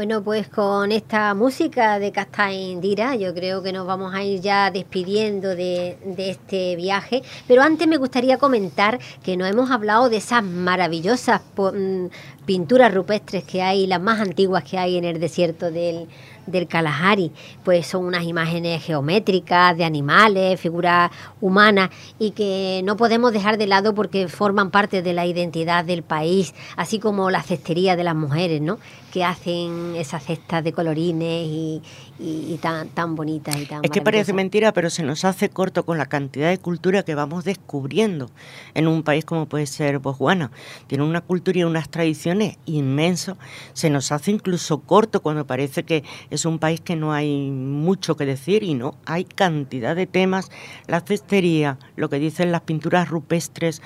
Bueno, 0.03 0.21
pues 0.25 0.49
con 0.49 0.91
esta 0.91 1.33
música 1.33 2.01
de 2.01 2.11
Castaindira 2.11 3.15
yo 3.15 3.33
creo 3.33 3.63
que 3.63 3.73
nos 3.73 3.87
vamos 3.87 4.13
a 4.13 4.25
ir 4.25 4.41
ya 4.41 4.73
despidiendo 4.73 5.51
de, 5.51 5.97
de, 6.05 6.31
este 6.31 6.75
viaje. 6.75 7.23
Pero 7.47 7.63
antes 7.63 7.87
me 7.87 7.99
gustaría 7.99 8.37
comentar 8.37 8.99
que 9.23 9.37
no 9.37 9.47
hemos 9.47 9.71
hablado 9.71 10.09
de 10.09 10.17
esas 10.17 10.43
maravillosas 10.43 11.41
mm, 11.57 12.07
pinturas 12.45 12.93
rupestres 12.93 13.45
que 13.45 13.63
hay, 13.63 13.87
las 13.87 14.01
más 14.01 14.21
antiguas 14.21 14.65
que 14.65 14.77
hay 14.77 14.97
en 14.97 15.05
el 15.05 15.21
desierto 15.21 15.71
del, 15.71 16.09
del 16.47 16.67
Kalahari, 16.67 17.31
pues 17.63 17.87
son 17.87 18.05
unas 18.05 18.25
imágenes 18.25 18.83
geométricas 18.83 19.77
de 19.77 19.85
animales, 19.85 20.59
figuras 20.59 21.13
humanas 21.41 21.91
y 22.19 22.33
que 22.33 22.83
no 22.83 22.97
podemos 22.97 23.33
dejar 23.33 23.57
de 23.57 23.69
lado 23.69 23.95
porque 23.95 24.27
forman 24.27 24.73
parte 24.73 25.01
de 25.01 25.13
la 25.13 25.27
identidad 25.27 25.85
del 25.85 26.03
país, 26.03 26.55
así 26.77 26.99
como 26.99 27.31
la 27.31 27.43
cestería 27.45 27.95
de 27.95 28.03
las 28.03 28.17
mujeres, 28.17 28.61
¿no? 28.61 28.79
Que 29.13 29.25
hacen 29.25 29.95
esas 29.95 30.25
cestas 30.25 30.65
de 30.65 30.73
colorines 30.73 31.47
y, 31.47 31.83
y, 32.19 32.55
y 32.55 32.59
tan, 32.63 32.89
tan 32.89 33.15
bonitas 33.15 33.55
y 33.61 33.67
tan 33.67 33.85
Es 33.85 33.91
que 33.91 34.01
parece 34.01 34.33
mentira, 34.33 34.73
pero 34.73 34.89
se 34.89 35.03
nos 35.03 35.27
hace 35.27 35.51
corto 35.51 35.85
con 35.85 35.99
la 35.99 36.07
cantidad 36.07 36.49
de 36.49 36.57
cultura 36.57 37.03
que 37.03 37.15
vamos 37.15 37.45
descubriendo 37.45 38.31
en 38.73 38.89
un 38.89 39.03
país 39.03 39.27
como 39.27 39.45
puede 39.45 39.67
ser 39.67 39.99
Botswana. 39.99 40.51
Tiene 40.87 41.05
una 41.05 41.21
cultura 41.21 41.59
y 41.59 41.65
unas 41.65 41.91
tradiciones 41.91 42.57
inmensos. 42.65 43.37
Se 43.75 43.91
nos 43.91 44.13
hace 44.13 44.31
incluso 44.31 44.81
corto 44.81 45.21
cuando 45.21 45.47
parece 45.47 45.83
que 45.83 46.05
es 46.31 46.47
un 46.47 46.59
país 46.59 46.81
que 46.81 46.97
no 46.97 47.13
hay 47.13 47.51
mucho 47.51 48.17
que 48.17 48.25
decir 48.25 48.63
y 48.63 48.73
no, 48.73 48.97
hay 49.05 49.25
cantidad 49.25 49.95
de 49.95 50.07
temas. 50.07 50.51
La 50.87 51.03
cestería, 51.03 51.79
lo 51.97 52.09
que 52.09 52.19
dicen 52.19 52.51
las 52.51 52.63
pinturas 52.63 53.11
rupestres. 53.11 53.83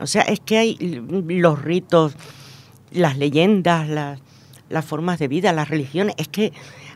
O 0.00 0.06
sea, 0.06 0.22
es 0.22 0.40
que 0.40 0.56
hay 0.56 0.76
los 0.80 1.60
ritos, 1.62 2.16
las 2.90 3.18
leyendas, 3.18 3.86
las 3.86 4.31
las 4.72 4.84
formas 4.84 5.18
de 5.18 5.28
vida, 5.28 5.52
las 5.52 5.68
religiones. 5.68 6.14
Es 6.18 6.26
que 6.28 6.52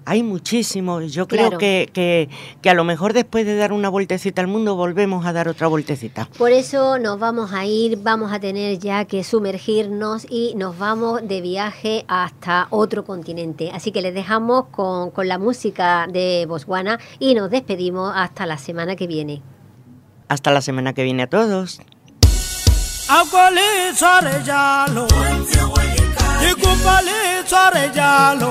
hay 0.09 0.23
muchísimo. 0.23 1.01
Yo 1.01 1.27
creo 1.27 1.47
Claro. 1.49 1.59
que, 1.59 1.91
que, 1.93 2.29
que 2.63 2.71
a 2.71 2.75
lo 2.75 2.85
mejor 2.85 3.13
después 3.13 3.45
de 3.45 3.57
dar 3.57 3.73
una 3.73 3.89
vueltecita 3.89 4.41
al 4.41 4.47
mundo 4.47 4.77
volvemos 4.77 5.27
a 5.27 5.33
dar 5.33 5.49
otra 5.49 5.67
vueltecita. 5.67 6.29
Por 6.39 6.53
eso 6.53 6.99
nos 6.99 7.19
vamos 7.19 7.53
a 7.53 7.65
ir, 7.67 7.99
vamos 8.03 8.33
a 8.33 8.39
tener 8.39 8.79
ya 8.79 9.05
que 9.05 9.25
sumergirnos 9.25 10.25
y 10.31 10.55
nos 10.57 10.79
vamos 10.79 11.27
de 11.27 11.41
viaje 11.41 12.05
hasta 12.07 12.69
otro 12.71 13.05
continente. 13.05 13.71
Así 13.75 13.91
que 13.91 14.01
les 14.01 14.15
dejamos 14.15 14.67
con, 14.71 15.11
con 15.11 15.27
la 15.27 15.39
música 15.39 16.07
de 16.07 16.47
Botswana 16.49 17.01
y 17.19 17.35
nos 17.35 17.51
despedimos 17.51 18.13
hasta 18.15 18.47
la 18.47 18.59
semana 18.59 18.95
que 18.95 19.07
viene. 19.09 19.43
Hasta 20.29 20.51
la 20.53 20.61
semana 20.61 20.93
que 20.93 21.03
viene 21.05 21.25
a 21.25 21.27
todos. 21.29 21.81
lekupa 26.47 26.97
le 27.07 27.19
tshware 27.49 27.85
jalo. 27.97 28.51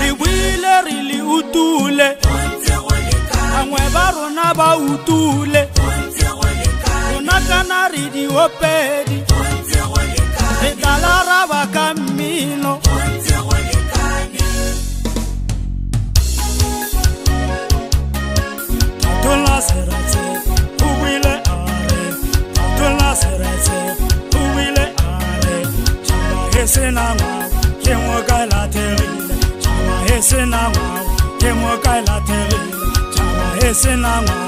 Le 0.00 0.08
buile 0.18 0.74
re 0.86 0.96
le 1.08 1.18
utule. 1.36 2.08
Bangwe 3.52 3.82
ba 3.94 4.04
rona 4.14 4.46
ba 4.58 4.68
utule. 4.76 5.62
Rona 7.12 7.36
kana 7.48 7.88
re 7.92 8.02
diopedi 8.14 9.18
re 10.62 10.70
talaraba 10.82 11.62
ka 11.74 11.94
mmino. 11.94 12.80
Abdullah 18.24 19.60
Seretse, 19.60 20.22
who 20.80 20.88
will 21.02 21.26
I? 21.26 21.36
Abdullah 22.62 23.12
Seretse, 23.20 23.78
who 24.32 24.40
will 24.56 24.78
hesi 26.64 26.80
na 26.80 27.14
ngwa 27.14 27.32
ke 27.84 27.94
mo 28.04 28.16
kai 28.28 28.44
la 28.52 28.60
therile 28.74 29.34
chawa 29.62 29.96
hesi 30.08 30.40
na 30.52 30.60
ngwa 30.70 30.86
ke 31.40 31.50
mo 31.60 31.72
kai 31.84 32.00
la 32.06 32.16
therile 32.28 32.78
chawa 33.14 33.46
hesi 33.60 33.92
na 34.04 34.12
ngwa 34.22 34.38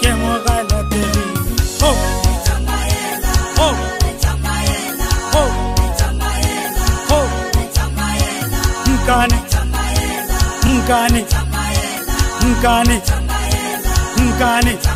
ke 0.00 0.10
mo 0.20 0.32
la 0.46 0.78
therile 0.90 1.24
ho 1.80 1.90
chambayela 2.46 3.32
ho 3.58 3.68
chambayela 4.22 5.08
ho 5.34 5.42
chambayela 5.98 6.86
ho 7.10 7.20
chambayela 7.76 8.60
mkani 8.90 9.38
chambayela 9.52 10.36
mkani 12.50 12.96
chambayela 13.08 14.93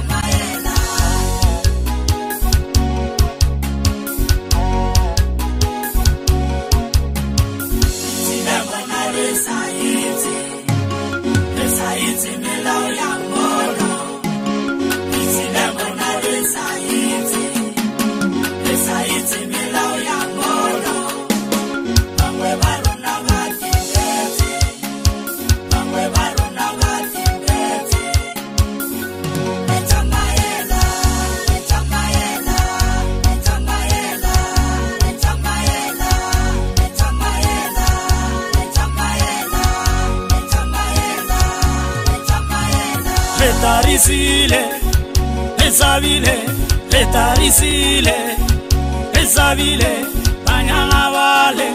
babile 49.48 50.04
banyana 50.46 51.02
bale 51.14 51.68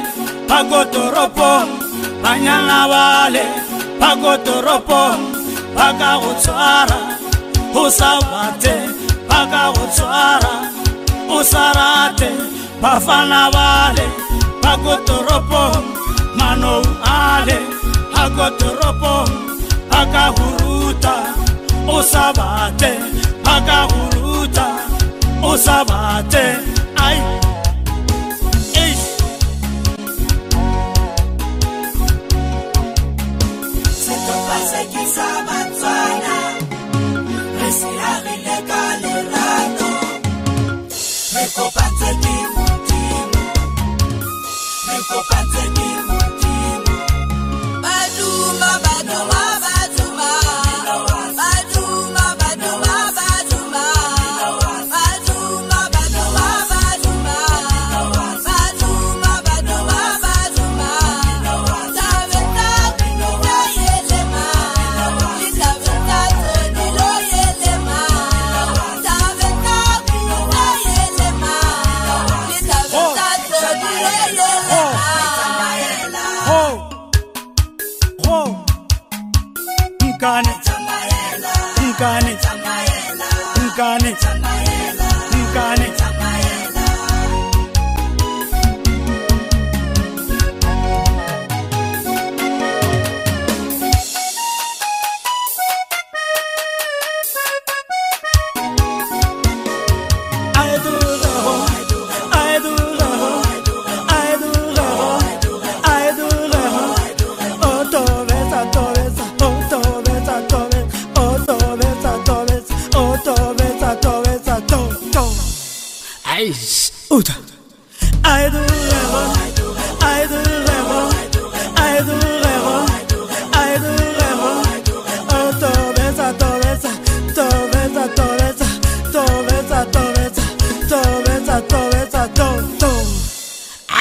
pakotoropo 0.49 1.49
banyana 2.23 2.79
bale 2.91 3.43
pakotoropo 3.99 5.01
baka 5.75 6.11
go 6.21 6.31
tshwara 6.41 6.99
o 7.73 7.89
sa 7.89 8.11
bate 8.29 8.75
baka 9.29 9.63
go 9.73 9.83
tshwara 9.95 10.53
o 11.35 11.41
sa 11.51 11.73
rate 11.77 12.29
bafana 12.81 13.49
bale 13.55 14.05
pakotoropo 14.61 15.63
manou 16.37 16.83
ale 17.01 17.57
pakotoropo 18.13 19.13
aka 19.99 20.25
huruta 20.35 21.15
o 21.89 21.97
sa 22.11 22.29
bate 22.37 22.91
aka 23.55 23.79
huruta 23.89 24.67
o 25.41 25.57
sa 25.57 25.81
bate 25.89 26.45
ai. 27.05 27.42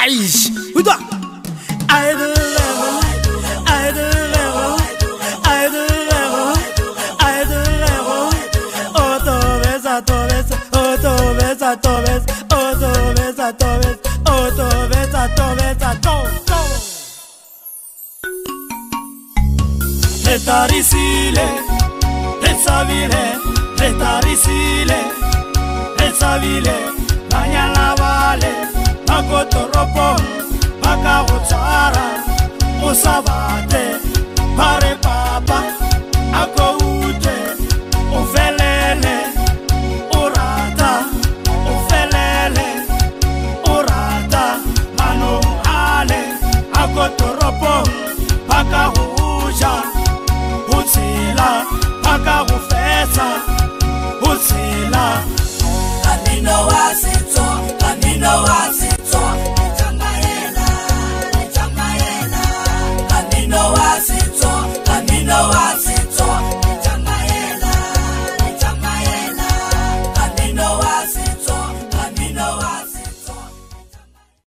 Aïe 0.05 0.27
I 0.75 0.83
don't 0.83 2.43
Retarisile 20.33 21.41
Retzabile 22.41 23.39
Retarisile 23.77 24.97
Retzabile 25.95 26.73
Baina 27.29 27.71
la 27.71 27.93
bale. 27.95 28.82
ba 29.13 29.21
ko 29.29 29.39
toropong 29.53 30.25
ba 30.81 30.93
ka 31.05 31.15
go 31.29 31.37
tshwara 31.45 32.07
o 32.81 32.89
sa 33.01 33.21
bate 33.27 33.83
ba 34.57 34.69
re 34.81 34.93
papa 35.05 35.59
a 36.41 36.43
ko 36.55 36.67
ute 36.81 37.37
o 38.17 38.19
felele 38.33 39.17
o 40.17 40.21
rata 40.35 40.91
o 41.71 41.73
felele 41.89 42.67
o 43.73 43.75
rata 43.89 44.45
manong 44.97 45.45
ale 45.77 46.21
a 46.81 46.83
ko 46.95 47.05
toropong 47.19 47.89
ba 48.49 48.59
ka 48.71 48.83
go 48.97 49.05
ja 49.61 49.75
go 50.69 50.79
tshela 50.89 51.51
ba 52.03 52.13
ka 52.25 52.37
go 52.49 52.52